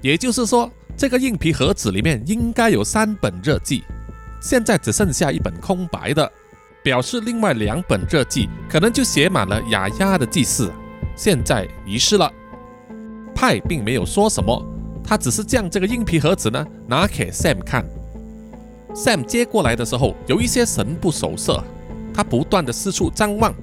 [0.00, 3.84] 也就是说，这个硬皮盒子里面应该有三本日记，
[4.40, 6.30] 现在只剩下一本空白的，
[6.82, 10.70] 表示另外两本日记可能就写满了雅雅的记事，
[11.16, 12.32] 现在遗失了。
[13.34, 14.62] 派并没有说什么，
[15.02, 17.84] 他只是将这个硬皮盒子呢拿给 Sam 看。
[18.94, 21.62] Sam 接过来的时候，有一些神不守舍，
[22.12, 23.54] 他不断的四处张望，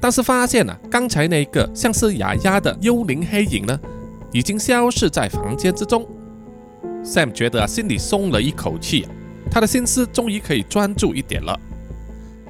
[0.00, 3.78] 但是发现啊，刚才那个像是雅雅的幽灵黑影呢，
[4.32, 6.06] 已经消失在房间之中。
[7.04, 9.06] Sam 觉得心里松了一口气，
[9.50, 11.58] 他的心思终于可以专注一点了。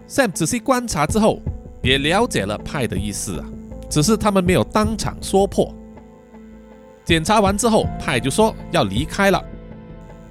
[0.08, 1.40] Sam 仔细观察之后，
[1.82, 3.46] 也了解了派的意思啊，
[3.88, 5.74] 只是他们没有当场说破。
[7.04, 9.42] 检查完之后，派就说要离开了。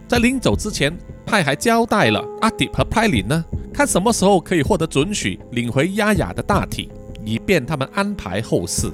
[0.07, 6.91] 在临走之前，派还交代了阿迪和派林呢，看什么时候可以获得准许领回亚雅的大体，
[7.25, 8.89] 以便他们安排后事。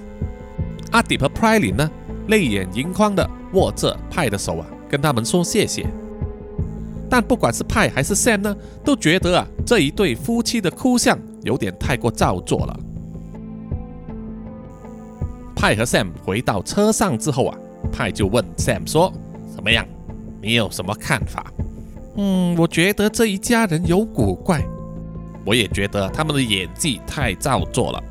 [0.91, 1.89] 阿迪和派林呢，
[2.27, 5.85] 泪眼盈眶的握着派的手啊，跟他们说谢谢。
[7.09, 12.79] 但不管是派还是 Sam 呢，都觉得啊，这一对夫妻的哭相有点太过造作了。
[15.55, 17.57] 派和 Sam 回到车上之后啊。
[17.91, 19.11] 派就问 Sam 说
[19.53, 19.85] ：“怎么样？
[20.41, 21.51] 你有什么看法
[22.15, 24.63] ？”“嗯，我觉得这一家人有古怪。
[25.43, 28.01] 我也觉得他们的演技太造作了。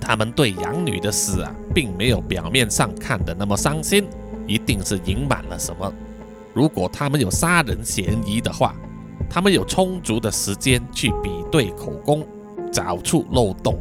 [0.00, 4.06] 他们对养女的死啊，并没有表面上看的那么伤心，
[4.46, 5.92] 一定是隐瞒了什么。
[6.54, 8.74] 如果他们有杀人嫌疑的话，
[9.28, 12.26] 他们有充足的时间去比对口供，
[12.72, 13.80] 找出漏洞。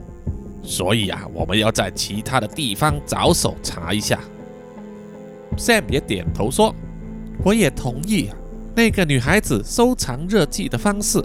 [0.62, 4.20] 所以啊，我们要在其他的地方着手查一下。”
[5.58, 6.76] Sam 也点头说
[7.44, 8.36] ：“我也同意啊。
[8.76, 11.22] 那个女孩子收藏日记的方式，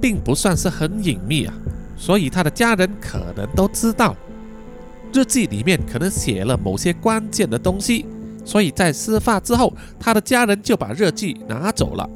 [0.00, 1.54] 并不算是很隐秘啊，
[1.96, 4.16] 所以她的家人可能都知道。
[5.16, 8.04] 日记里面可能写了某些关键的东西，
[8.44, 12.06] 所以在事发之后，他的家人就把日记拿走了。”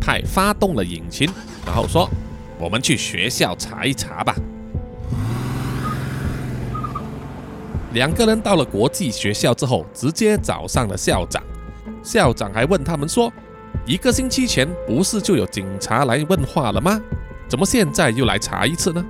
[0.00, 1.28] 派发动了引擎，
[1.66, 2.08] 然后说
[2.60, 4.36] ：“我们去学校查一查吧。”
[7.92, 11.42] 两个人到了国际学校之后，直接找上了校长。
[12.04, 13.32] 校长还问他们说
[13.84, 17.00] ：“一个星期前不是就有警察来问话了吗？
[17.48, 19.04] 怎么现在又来查一次呢？”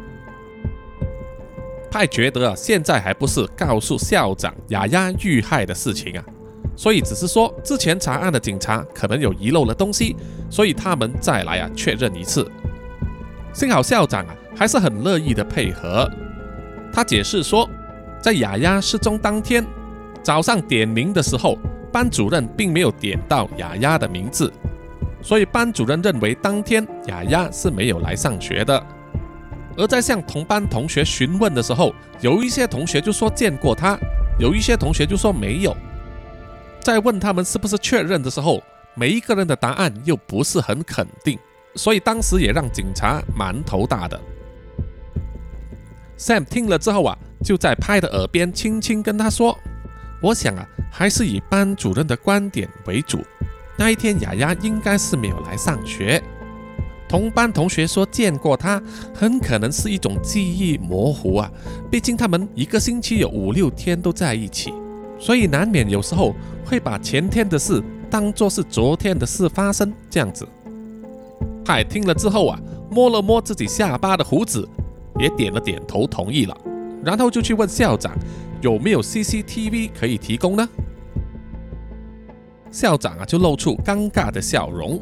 [1.95, 6.25] 派觉得，现在还不是告诉校长雅雅遇害的事情啊，
[6.75, 10.17] 所以只是说之前查案的警察可能有遗漏了东西，
[10.51, 12.51] 所以他们再来啊确认一次。
[13.53, 16.11] 幸好校长啊还是很乐意的配合，
[16.93, 17.71] 他解释说。
[18.21, 19.63] 在雅雅失踪当天
[20.23, 21.57] 早上点名的时候，
[21.93, 24.53] 班主任并没有点到雅雅的名字，
[25.23, 28.85] 所以班主任认为当天雅雅是没有来上学的。
[29.77, 33.99] 而在向同班同学询问的时候，有一些同学就说见过他，
[34.39, 35.77] 有一些同学就说没有。
[36.81, 38.63] 在问他们是不是确认的时候，
[38.95, 41.39] 每一个人的答案又不是很肯定，
[41.75, 44.21] 所以当时也让警察蛮头大的。
[46.19, 47.19] Sam 听了之后啊。
[47.45, 49.55] 就在派的耳边轻轻跟他说
[50.23, 53.23] ：“我想啊，还是以班主任的观点为主。
[53.77, 56.23] 那一天雅雅应该是没有来上学，
[57.15, 58.83] 同班同学说见过他，
[59.15, 61.49] 很可能是一种记忆模糊啊。
[61.89, 64.75] 毕竟他们一个星期有五六天都在一起，
[65.17, 70.45] 所以难免有时候会把前天的事当作是昨天的事发生这样子。”
[71.65, 72.59] 海听了之后啊，
[72.91, 74.69] 摸了摸自己下巴的胡子，
[75.21, 76.57] 也点了点头同意了。
[77.05, 78.13] 然后就去问校长
[78.61, 80.69] 有没有 CCTV 可以提供呢？
[82.73, 85.01] 校长啊就露出尴尬的笑容，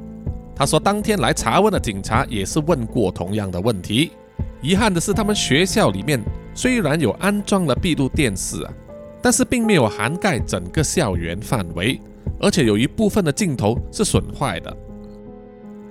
[0.54, 4.12] 他说当天来查问的警察也是问过同样的问题。
[4.60, 6.22] 遗憾的是，他们学校里面
[6.54, 8.72] 虽然有安装了闭路电视啊，
[9.20, 12.00] 但是并没有涵盖整个校园范围，
[12.38, 14.76] 而且有一部分的镜头是损坏的。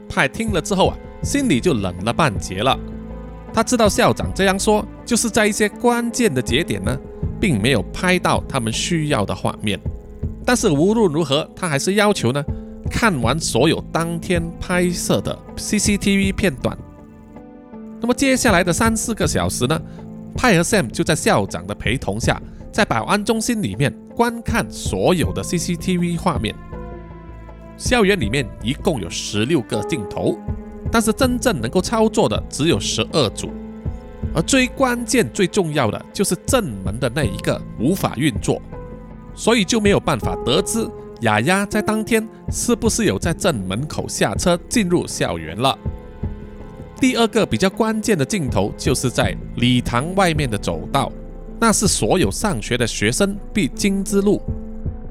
[0.07, 2.77] 派听了之后啊，心里就冷了半截了。
[3.53, 6.97] 他知道校长这样说，就是在一些关键的节点呢，
[7.39, 9.77] 并没有拍到他们需要的画面。
[10.45, 12.41] 但是无论如何，他还是要求呢，
[12.91, 16.77] 看完所有当天拍摄的 CCTV 片段。
[18.01, 19.81] 那么接下来的三四个小时呢，
[20.35, 26.53] 派和 Sam 就在校长的陪同下，在保安中心里面观看所有的 CCTV 画面。
[27.77, 30.37] 校园里面一共有十六个镜头。
[30.93, 33.49] 但是真正能够操作的只有十二组，
[34.35, 38.61] 而最关键、最重要的就是正门的那一个无法运作，
[39.33, 40.85] 所以就没有办法得知
[41.21, 45.77] 雅雅在当天是不是有在正门口下车进入校园了。
[46.99, 51.11] 第二个比较关键的镜头就是在礼堂外面的走道，
[51.59, 54.41] 那是所有上学的学生必经之路。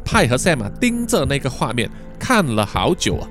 [0.04, 1.88] 派和赛马盯着那个画面
[2.18, 3.28] 看了好久啊。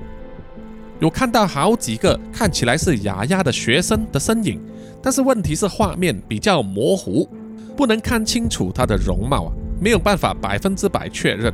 [1.00, 4.58] 有看到好几个看起来是雅雅的学生的身影，
[5.02, 7.28] 但是问题是画面比较模糊，
[7.76, 11.52] 不能看清楚她的容貌啊，没有办法百分之百确认。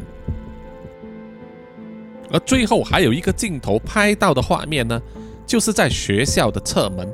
[2.32, 5.00] 而最后还有一个镜头拍到的画面呢，
[5.46, 7.08] 就是在学校的侧门，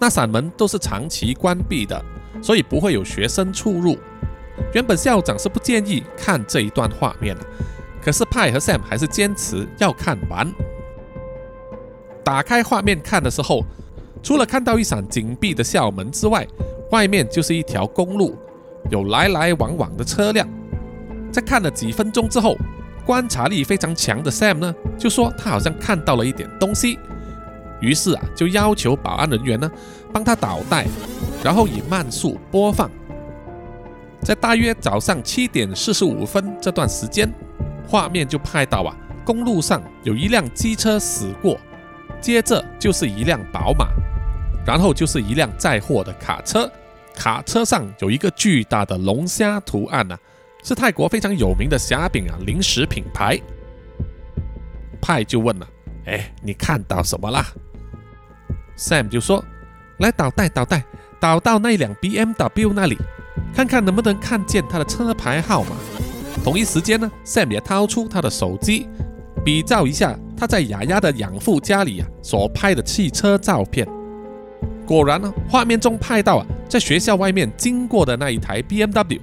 [0.00, 2.04] 那扇门都是长期关闭的，
[2.42, 3.96] 所以不会有学生出入。
[4.74, 7.46] 原本校长是不建议看这一段画面的，
[8.02, 10.52] 可是派和 Sam 还是坚持要看完。
[12.24, 13.64] 打开画面看的时候，
[14.22, 16.46] 除了看到一扇紧闭的校门之外，
[16.90, 18.36] 外面就是一条公路，
[18.90, 20.46] 有来来往往的车辆。
[21.30, 22.56] 在看了几分钟之后，
[23.08, 26.98] 观察力非常强的 Sam 呢，就说他好像看到了一点东西，
[27.80, 29.70] 于是啊，就要求保安人员呢
[30.12, 30.86] 帮他导带，
[31.42, 32.90] 然后以慢速播放。
[34.20, 37.26] 在大约早上七点四十五分这段时间，
[37.88, 38.94] 画面就拍到啊，
[39.24, 41.58] 公路上有一辆机车驶过，
[42.20, 43.86] 接着就是一辆宝马，
[44.66, 46.70] 然后就是一辆载货的卡车，
[47.14, 50.14] 卡车上有一个巨大的龙虾图案呢。
[50.62, 53.38] 是泰国非常有名的虾饼啊，零食品牌。
[55.00, 55.66] 派就问了
[56.06, 57.46] ：“哎，你看到什么啦
[58.76, 59.44] ？”Sam 就说
[59.98, 60.84] ：“来导带，导带，
[61.20, 62.98] 导到那辆 BMW 那里，
[63.54, 65.70] 看看能不能看见他的车牌号码。”
[66.44, 68.88] 同一时间呢，Sam 也掏出他的手机，
[69.44, 73.86] 比照一下他在雅雅的养父家里啊所拍的汽车照片。
[74.86, 79.20] 果然呢，画面中拍到啊，在学校外面经过的那一台 BMW。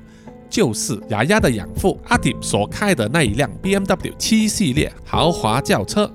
[0.56, 6.10] 就是雅雅的养父阿迪所开的那一辆 BMW 七系列豪华轿车。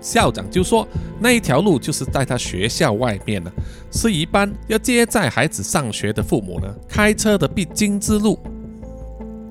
[0.00, 0.88] 校长就说，
[1.20, 3.52] 那一条路就是在他学校外面呢，
[3.92, 8.38] 是一般要接载孩子上学的父母呢开车的必经之路。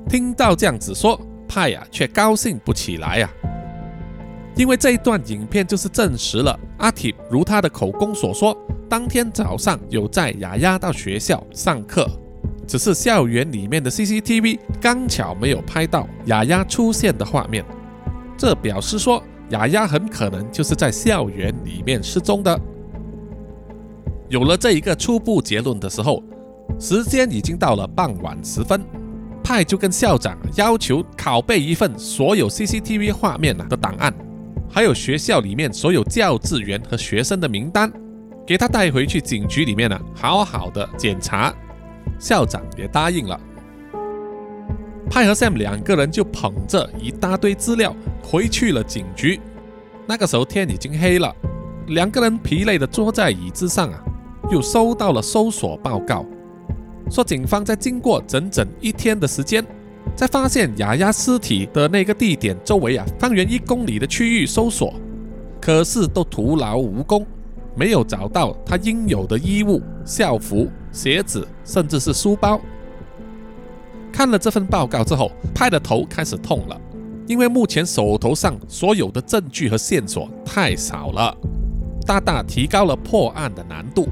[0.09, 3.29] 听到这样子说，派呀却高兴不起来呀，
[4.55, 8.57] 因为这一段影片就是证实了阿迪如他的口供所说，
[8.89, 12.09] 当天早上有载雅雅到学校上课。
[12.67, 17.63] 只是校园里面的 CCTV 刚巧没有拍到雅雅出现的画面，
[18.37, 22.59] 这表示说雅雅很可能就是在校园里面失踪的。
[24.27, 26.23] 有了这一个初步结论的时候，
[26.79, 28.81] 时间已经到了傍晚时分，
[29.43, 34.11] 派就跟校长要求拷贝一份所有 CCTV 画面的档案，
[34.67, 37.91] 还有学校里面所有教职员和学生的名单，
[38.47, 41.53] 给他带回去警局里面呢，好好的检查。
[42.19, 43.39] 校长也答应了，
[45.09, 49.39] 派和 Sam 两个人就捧着一大堆资料回去了警局。
[50.07, 51.33] 那个时候天已经黑了，
[51.87, 54.03] 两个人疲累地坐在椅子上啊，
[54.49, 56.25] 又收到了搜索报告，
[57.09, 59.65] 说警方在经过整整一天的时间，
[60.15, 64.93] 在发现雅雅尸体的那个地点周围啊，方圆一公里的区域搜索，
[65.59, 67.25] 可是都徒劳无功。
[67.77, 72.59] 没有找到他应有的衣物、校服、鞋子，甚至是书包。
[74.13, 76.81] 看了这份报告之后，派的头开始痛了，
[77.27, 81.35] 因为目前手头上所有的证据和线索太少了，
[82.07, 84.07] 大大提高了破案的难度。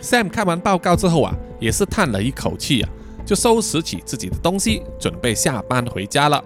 [0.00, 2.88] Sam 看完报告之后啊，也是叹了一口气啊，
[3.26, 6.42] 就收拾起自己的东西，准备下班回家了。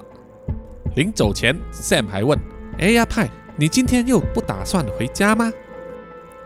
[0.97, 2.37] 临走前，Sam 还问
[2.81, 5.49] ：“哎呀，派。”你今天又不打算回家吗？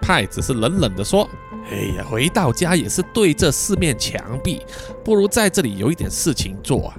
[0.03, 1.27] 派只是冷冷地说
[1.71, 4.63] ：“哎呀，回到家也是对着四面墙壁，
[5.05, 6.97] 不如在这里有一点事情做啊。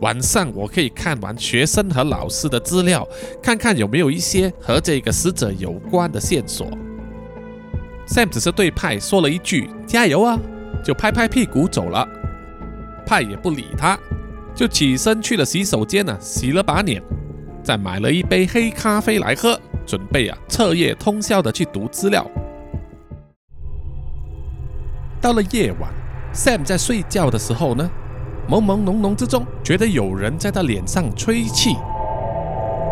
[0.00, 3.06] 晚上我可以看完学生和老师的资料，
[3.40, 6.66] 看看有没有一些和这个死者有关的线索。”
[8.08, 10.36] Sam 只是对派说了一句“加油啊”，
[10.84, 12.06] 就拍拍屁股走了。
[13.06, 13.96] 派也不理他，
[14.52, 17.00] 就起身去了洗手间呢，洗了把脸。
[17.62, 22.28] 再买了一杯黑咖啡来喝，准备啊彻夜通宵的去读资料。
[25.22, 25.88] 到了夜晚
[26.34, 27.88] ，Sam 在睡觉的时候呢，
[28.50, 31.76] 朦朦胧胧之中觉得有人在他脸上吹气，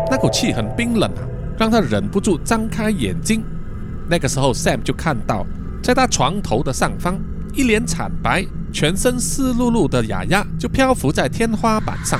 [0.09, 1.27] 那口气很冰冷啊，
[1.59, 3.43] 让他忍不住张开眼睛。
[4.09, 5.45] 那个时候，Sam 就看到
[5.83, 7.19] 在他床头的上方，
[7.53, 12.17] 一脸惨白、全身湿漉漉的雅雅就漂浮在天花板上。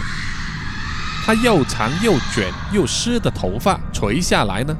[1.26, 4.76] 他又长又卷又湿的头发垂下来呢，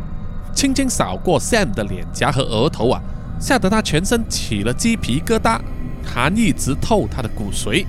[0.54, 3.02] 轻轻扫过 Sam 的脸颊和额头啊，
[3.42, 5.60] 吓得他全身起了鸡皮疙瘩，
[6.06, 7.84] 寒意直透他的骨髓，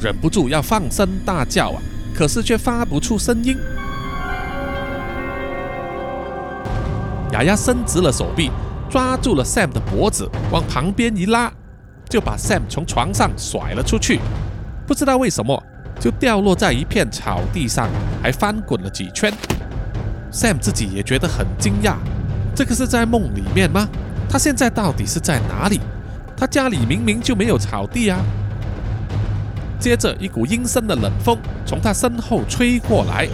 [0.00, 1.82] 忍不住要放声大叫啊，
[2.14, 3.56] 可是却发不出声音。
[7.32, 8.52] 雅雅伸直了手臂，
[8.88, 11.52] 抓住了 Sam 的脖子，往旁边一拉，
[12.08, 14.20] 就把 Sam 从床上甩了出去。
[14.86, 15.60] 不知道为什么。
[16.00, 17.88] 就掉落在一片草地上，
[18.22, 19.34] 还翻滚了几圈。
[20.30, 21.96] Sam 自己也觉得很惊讶，
[22.54, 23.88] 这个是在梦里面吗？
[24.28, 25.80] 他现在到底是在哪里？
[26.36, 28.20] 他家里明明就没有草地啊！
[29.80, 33.28] 接着一股阴森的冷风从他身后吹过来。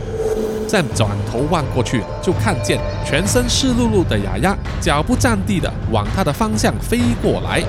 [0.66, 7.62] Sam 转头望过去，就看见全身湿漉漉的雅雅脚不沾地的往他的方向飞过来，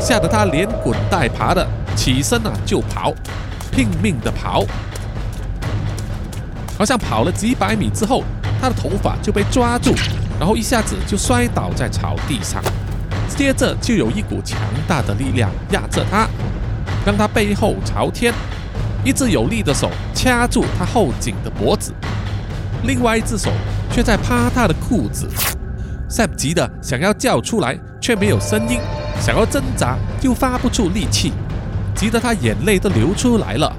[0.00, 3.12] 吓得他连滚带爬的起身啊就跑，
[3.70, 4.64] 拼命的跑，
[6.78, 8.24] 好像跑了几百米之后，
[8.58, 9.94] 他的头发就被抓住，
[10.38, 12.62] 然后一下子就摔倒在草地上，
[13.28, 16.28] 接着就有一股强大的力量压着他，
[17.04, 18.32] 让他背后朝天。
[19.04, 21.94] 一只有力的手掐住他后颈的脖子，
[22.82, 23.52] 另外一只手
[23.92, 25.28] 却在扒他的裤子。
[26.10, 28.80] Sam 急得想要叫出来，却没有声音；
[29.20, 31.32] 想要挣扎，又发不出力气，
[31.94, 33.72] 急得他眼泪都流出来了。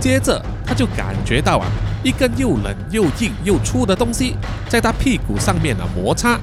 [0.00, 1.66] 接着，他就感觉到啊，
[2.02, 4.36] 一根又冷又硬又粗的东西
[4.68, 6.38] 在他屁股上面啊摩擦。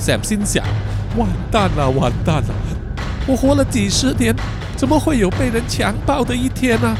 [0.00, 0.64] Sam 心想：
[1.16, 2.54] 完蛋了，完蛋了！
[3.26, 4.34] 我活了几十年。
[4.76, 6.96] 怎么会有被人强暴的一天呢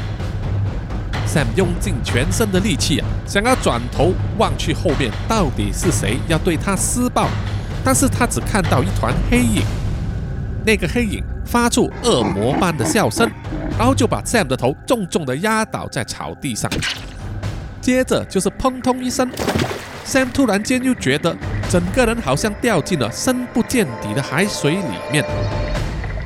[1.29, 7.29] ？Sam 用尽全身的力气啊，想要转头望去后面到底是谁要对他施暴，
[7.85, 9.63] 但是他只看到一团黑影，
[10.67, 13.31] 那个黑影发出恶魔般的笑声，
[13.79, 16.69] 然后就把 Sam 的头重重的压倒在草地上，
[17.89, 19.27] 接着就是砰通一声
[20.05, 21.35] ，Sam 突然间又觉得
[21.71, 25.25] 整个人好像掉进了深不见底的海水里面。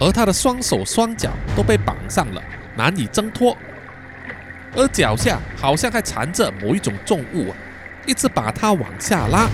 [0.00, 2.42] 而他的双手双脚都被绑上了，
[2.74, 3.56] 难以挣脱，
[4.74, 7.54] 而脚下好像还缠着某一种重物，
[8.06, 9.48] 一直把他往下拉。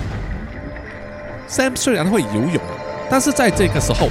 [1.47, 2.59] Sam 虽然会游泳，
[3.07, 4.09] 但是在这个时候，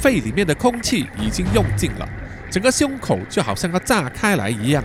[0.00, 2.08] 肺里面的空气已经用尽了，
[2.50, 4.82] 整个胸口就好像要炸开来一样。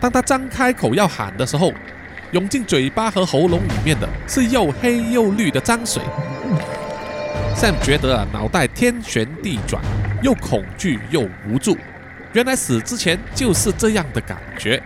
[0.00, 1.72] 当他张开口要喊的时候，
[2.32, 6.02] 涌进嘴巴和喉咙里面的是又黑又绿的脏水。
[7.56, 9.82] Sam 觉得啊，脑袋天旋地转。
[10.20, 11.76] 又恐惧又无助，
[12.32, 14.82] 原来死之前就是这样的感觉。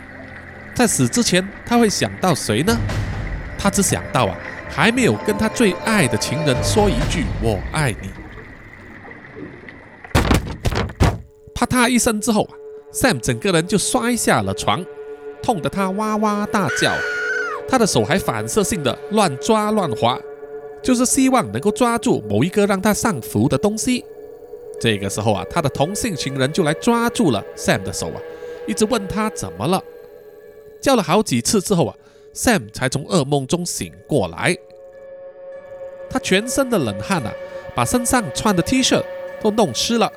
[0.75, 2.77] 在死之前，他会想到谁呢？
[3.59, 4.37] 他只想到啊，
[4.69, 8.11] 还没有跟他最爱的情人说一句“我爱你”。
[11.57, 12.53] 啪嗒一声之后啊
[12.93, 14.85] ，Sam 整个人就摔下了床，
[15.43, 16.93] 痛得他哇哇大叫。
[17.69, 20.21] 他的手还反射性的乱抓乱划，
[20.83, 24.05] 就是希望能够抓住某一个让他上浮的东西。
[24.81, 28.21] 这个时候啊，他的同性情人就来抓住了 Sam 的手啊，
[28.67, 29.83] 一直问他怎么了，
[30.81, 31.95] 叫了好几次之后啊
[32.35, 34.57] ，Sam 才从噩梦中醒过来。
[36.11, 37.33] 他全身的冷汗啊，
[37.75, 39.03] 把身上穿的 T 恤
[39.41, 40.13] 都弄湿了。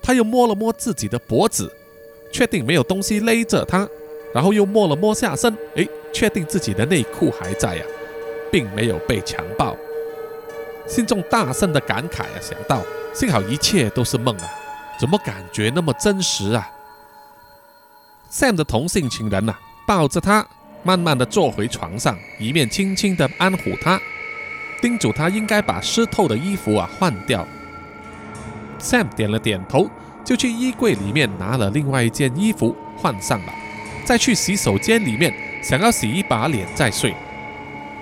[0.00, 1.70] 他又摸了摸自己的脖子，
[2.32, 3.86] 确定没有东西勒着他，
[4.34, 7.84] 然后又摸了摸下身，诶，确定自己的内裤还在呀，
[8.52, 9.76] 并没有被强暴。
[10.86, 12.82] 心中大声的感慨啊，想到。
[13.14, 14.44] 幸好一切都是梦啊，
[15.00, 16.70] 怎么感觉那么真实啊
[18.30, 19.56] ？Sam 的同性情人呐，
[19.88, 20.46] 抱着他，
[20.84, 24.00] 慢慢的坐回床上，一面轻轻的安抚他，
[24.80, 27.44] 叮嘱他应该把湿透的衣服啊换掉。
[28.78, 29.90] Sam 点了点头，
[30.22, 33.52] 就去衣柜里面拿了另外一件衣服换上了，
[34.08, 35.30] 再去洗手间里面
[35.62, 37.14] 想要洗一把脸再睡。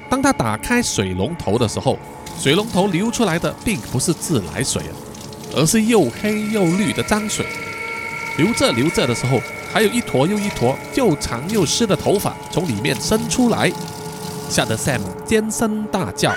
[0.08, 1.98] 当他打开水龙头的时候，
[2.38, 4.94] 水龙头流出来的并不是自来水啊。
[5.56, 7.44] 而是又黑又绿的脏水，
[8.38, 9.40] 流着流着的时候，
[9.72, 13.72] 还有一坨又一坨又长又湿的头发从里面伸出来，
[14.48, 16.32] 吓得 Sam 尖声大叫，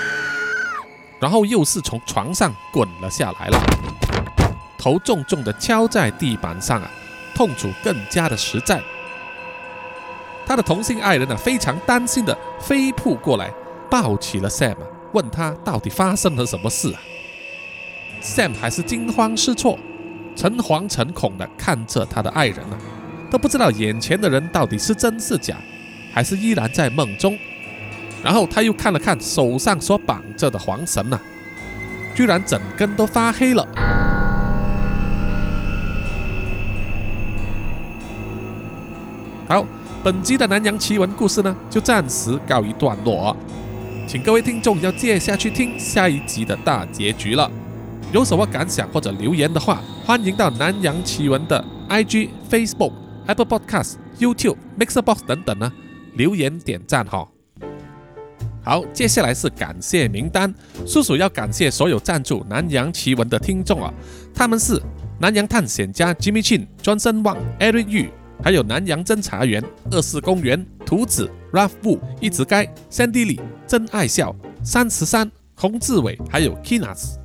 [1.20, 3.62] 然后又是从床上滚了下来了，
[4.80, 6.90] 头重重的敲在地板上啊，
[7.36, 8.82] 痛楚更加的实在。
[10.50, 13.54] 他的同性爱人呢，非常担心的飞扑过来，
[13.88, 14.76] 抱起了 Sam，
[15.12, 17.00] 问他到底发生了什么事啊
[18.20, 19.78] ？Sam 还是惊慌失措、
[20.36, 22.76] 诚惶诚恐地看着他的爱人呢，
[23.30, 25.56] 都不知道眼前的人到底是真是假，
[26.12, 27.38] 还是依然在梦中。
[28.24, 31.22] 然后他又看了看手上所绑着的黄绳呢，
[32.16, 33.68] 居然整根都发黑了。
[39.48, 39.64] 好，
[40.02, 43.36] 本集的南洋奇闻故事呢，就暂时告一段落，
[44.08, 47.52] 请各位听众要接下去听下一集的大结局了。
[48.14, 52.94] 有什么感想或者留言的话，欢迎到南洋奇闻的 IG、Facebook、
[53.28, 55.70] Apple Podcast、YouTube、Mixerbox 等等呢
[56.14, 57.28] 留言点赞哈。
[58.64, 60.54] 好，接下来是感谢名单，
[60.88, 63.94] 叔叔要感谢所有赞助南洋奇闻的听众啊，
[64.34, 64.82] 他们是
[65.20, 68.10] 南洋探险家 Jimmy Chin、Johnson Wang、Eric Yu，
[68.44, 77.16] 还有南洋侦查员、二四公园、图子、Ralph Wu、一直该、Sandy 李、真爱笑、三十三、洪志伟，还有 Kinas。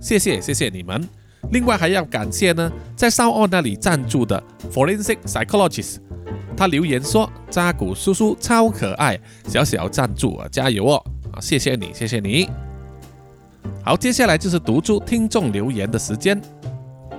[0.00, 1.06] 谢谢谢谢你们，
[1.50, 4.42] 另外还要感谢呢，在少奥那里赞助的
[4.72, 5.96] Forensic Psychologist，
[6.56, 11.04] 他留言说扎古叔叔超可爱，小小赞助啊，加油哦！
[11.32, 12.48] 啊，谢谢你，谢谢你。
[13.82, 16.40] 好，接下来就是读出听众留言的时间。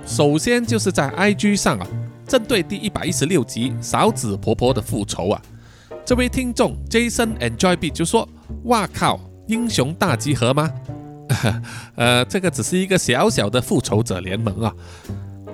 [0.04, 1.86] 首先就是在 IG 上啊，
[2.26, 5.40] 针对第一百一十六集勺子婆婆的复仇啊，
[6.04, 8.28] 这位听众 Jason Enjoyb 就说：
[8.64, 10.70] 哇靠，英雄大集合吗？
[11.96, 14.72] 呃，这个只是一个小小的复仇者联盟啊。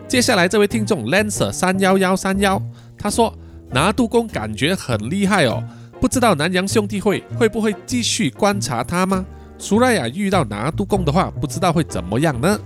[0.08, 2.60] 接下来这位听众 Lancer 三幺幺三幺，
[2.98, 3.32] 他说
[3.70, 5.62] 拿督公感觉很厉害哦，
[6.00, 9.24] 不知道南洋兄弟会会不会继续观察他吗？
[9.58, 12.58] 苏莱亚遇到拿督公的话，不知道会怎么样呢？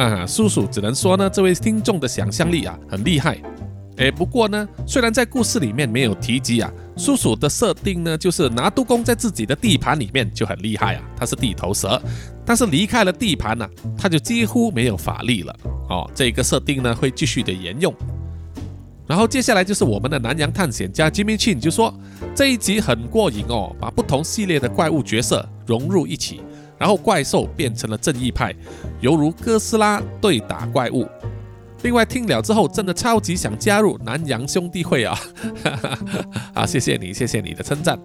[0.00, 3.36] 啊，叔叔只能说呢，这位听众的想象力啊很厉害。
[3.98, 12.00] 哎，不过呢，虽然在故事里面没有提及啊，叔叔的设定呢，就是拿督公在自己的地盘里面就很厉害啊，他是地头蛇，
[12.46, 15.54] 但是离开了地盘呢，他就几乎没有法力了。
[15.90, 17.94] 哦，这个设定呢会继续的沿用。
[19.06, 21.92] 然后接下来就是我们的南洋探险家 Jimmy Chin 就说
[22.34, 26.40] 这一集很过瘾哦，把不同系列的怪物角色融入一起，
[26.80, 28.54] 然后怪兽变成了正义派，
[29.02, 31.06] 犹如哥斯拉对打怪物。
[31.82, 35.18] 另外听了之后，真的超级想加入南洋兄弟会啊！
[36.54, 37.98] 啊，谢谢你，谢谢你的称赞。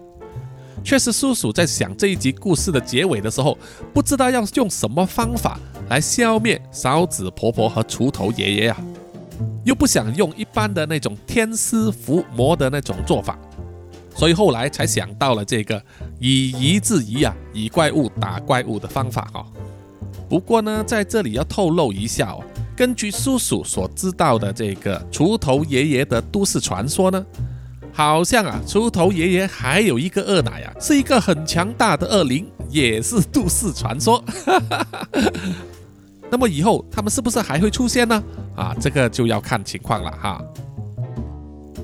[0.84, 3.56] 确实，叔叔在想这一集故事的结尾的时候，
[3.94, 5.58] 不知道要用什么方法
[5.88, 8.76] 来消灭勺子婆婆和锄头爷爷啊，
[9.64, 13.38] 又不想用一般的那种天师伏魔的那种做法，
[14.16, 15.80] 所以后来才想到了这个
[16.18, 19.46] 以夷制夷啊，以怪物打怪物的方法哈。
[20.28, 22.42] 不过呢，在这里要透露一下哦。
[22.74, 27.24] 根据叔叔所知道的这个锄头爷爷的都市传说呢，
[27.92, 34.22] 好像啊，锄头爷爷还有一个二奶啊，是一个很强大的恶灵，也是都市传说。
[36.28, 38.22] 那么以后他们是不是还会出现呢？
[38.56, 40.42] 啊，这个就要看情况了哈。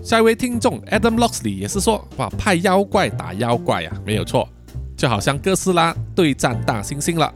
[0.03, 4.49] 下一位听众 Adam Loxley 也是说，哇，派妖怪打妖怪啊，没有错，
[4.97, 7.33] 就好像哥斯拉对战大猩猩了。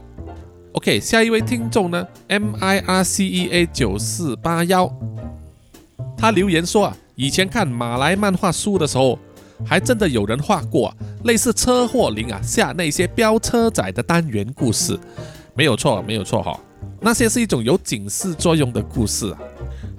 [0.73, 4.91] OK，下一位听众呢？M I R C E A 九四八幺，
[6.17, 9.17] 他留言说啊，以前看马来漫画书的时候，
[9.65, 10.93] 还真的有人画过
[11.23, 14.99] 类似车祸铃啊下那些飙车仔的单元故事，
[15.55, 16.59] 没有错，没有错哈，
[16.99, 19.39] 那些是一种有警示作用的故事啊。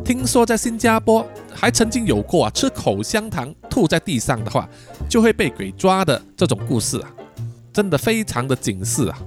[0.05, 4.68] 听说在新加坡还曾经有过啊，吃口香糖吐在地上的话
[5.09, 7.11] 就会被鬼抓的这种故事啊，
[7.72, 9.18] 真的非常的警示啊。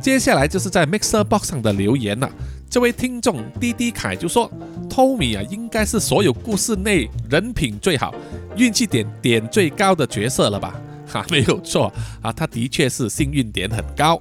[0.00, 2.30] 接下来就是在 Mixer Box 上的留言了。
[2.68, 4.50] 这位听众滴滴凯就说
[4.90, 8.12] ：“Tommy 啊，应该是所有故事内人品最好、
[8.56, 10.74] 运气点点最高的角色了吧？”
[11.06, 14.20] 哈，没有错啊，他的确是幸运点很高。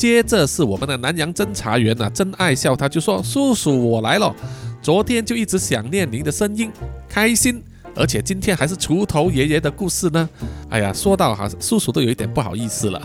[0.00, 4.34] 接着是我们的南洋侦查员啊，真爱笑，他就说：“叔叔，我来了，
[4.80, 6.72] 昨天就一直想念您的声音，
[7.06, 7.62] 开心，
[7.94, 10.26] 而且今天还是锄头爷爷的故事呢。”
[10.70, 13.02] 哎呀，说到哈，叔叔都有一点不好意思了。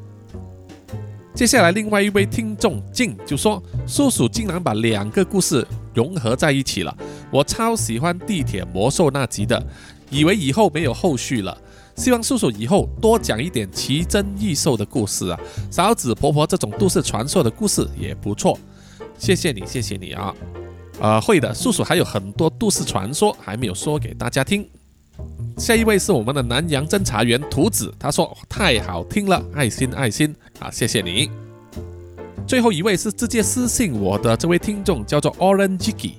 [1.34, 6.94] 接下来，另外一位听众静就说：“叔叔竟然把两个故事融合在一起了，
[7.30, 9.66] 我超喜欢地铁魔兽那集的，
[10.10, 11.56] 以为以后没有后续了。
[11.94, 15.38] 希望叔叔以后多讲一点奇珍异兽的故事啊，
[15.70, 18.58] 勺子婆婆这种都市传说的故事也不错。
[19.18, 20.34] 谢谢你，谢谢你啊！
[21.00, 24.66] 啊，会的，叔叔还有很多都市传说还没有说给大家听。”
[25.58, 31.30] 下一位是我们的南洋侦查员图子，他说太好听了，爱心爱心啊，谢谢你。
[32.46, 36.14] 最后一位是直接私信我的这位听众，叫做 Orange，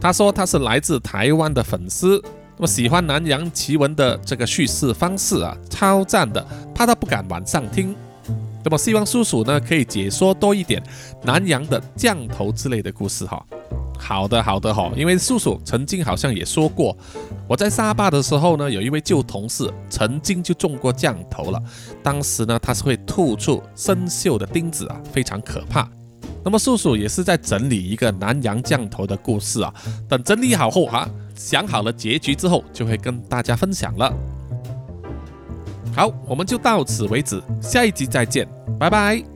[0.00, 2.22] 他说他是来自台湾的粉丝，
[2.56, 7.94] 那么喜欢南洋奇闻的这个叙事方式啊，超赞的，怕他不敢晚上听，
[8.62, 10.82] 那么希望叔叔呢可以解说多一点
[11.22, 13.44] 南洋的降头之类的故事哈。
[13.98, 16.96] 好的，好的哈，因为叔叔曾经好像也说过，
[17.48, 21.62] 我在沙巴的时候呢，有一位旧同事曾经就中过降头了，
[22.02, 25.88] 当时呢他是会吐出生锈的钉子啊，非常可怕。
[26.44, 29.72] 那么素素也是在整理一个南洋降头的故事啊，
[30.08, 34.12] 等整理好后哈，想好了结局之后，就会跟大家分享了。
[35.94, 39.31] 好，我们就到此为止，下一集再见，拜拜。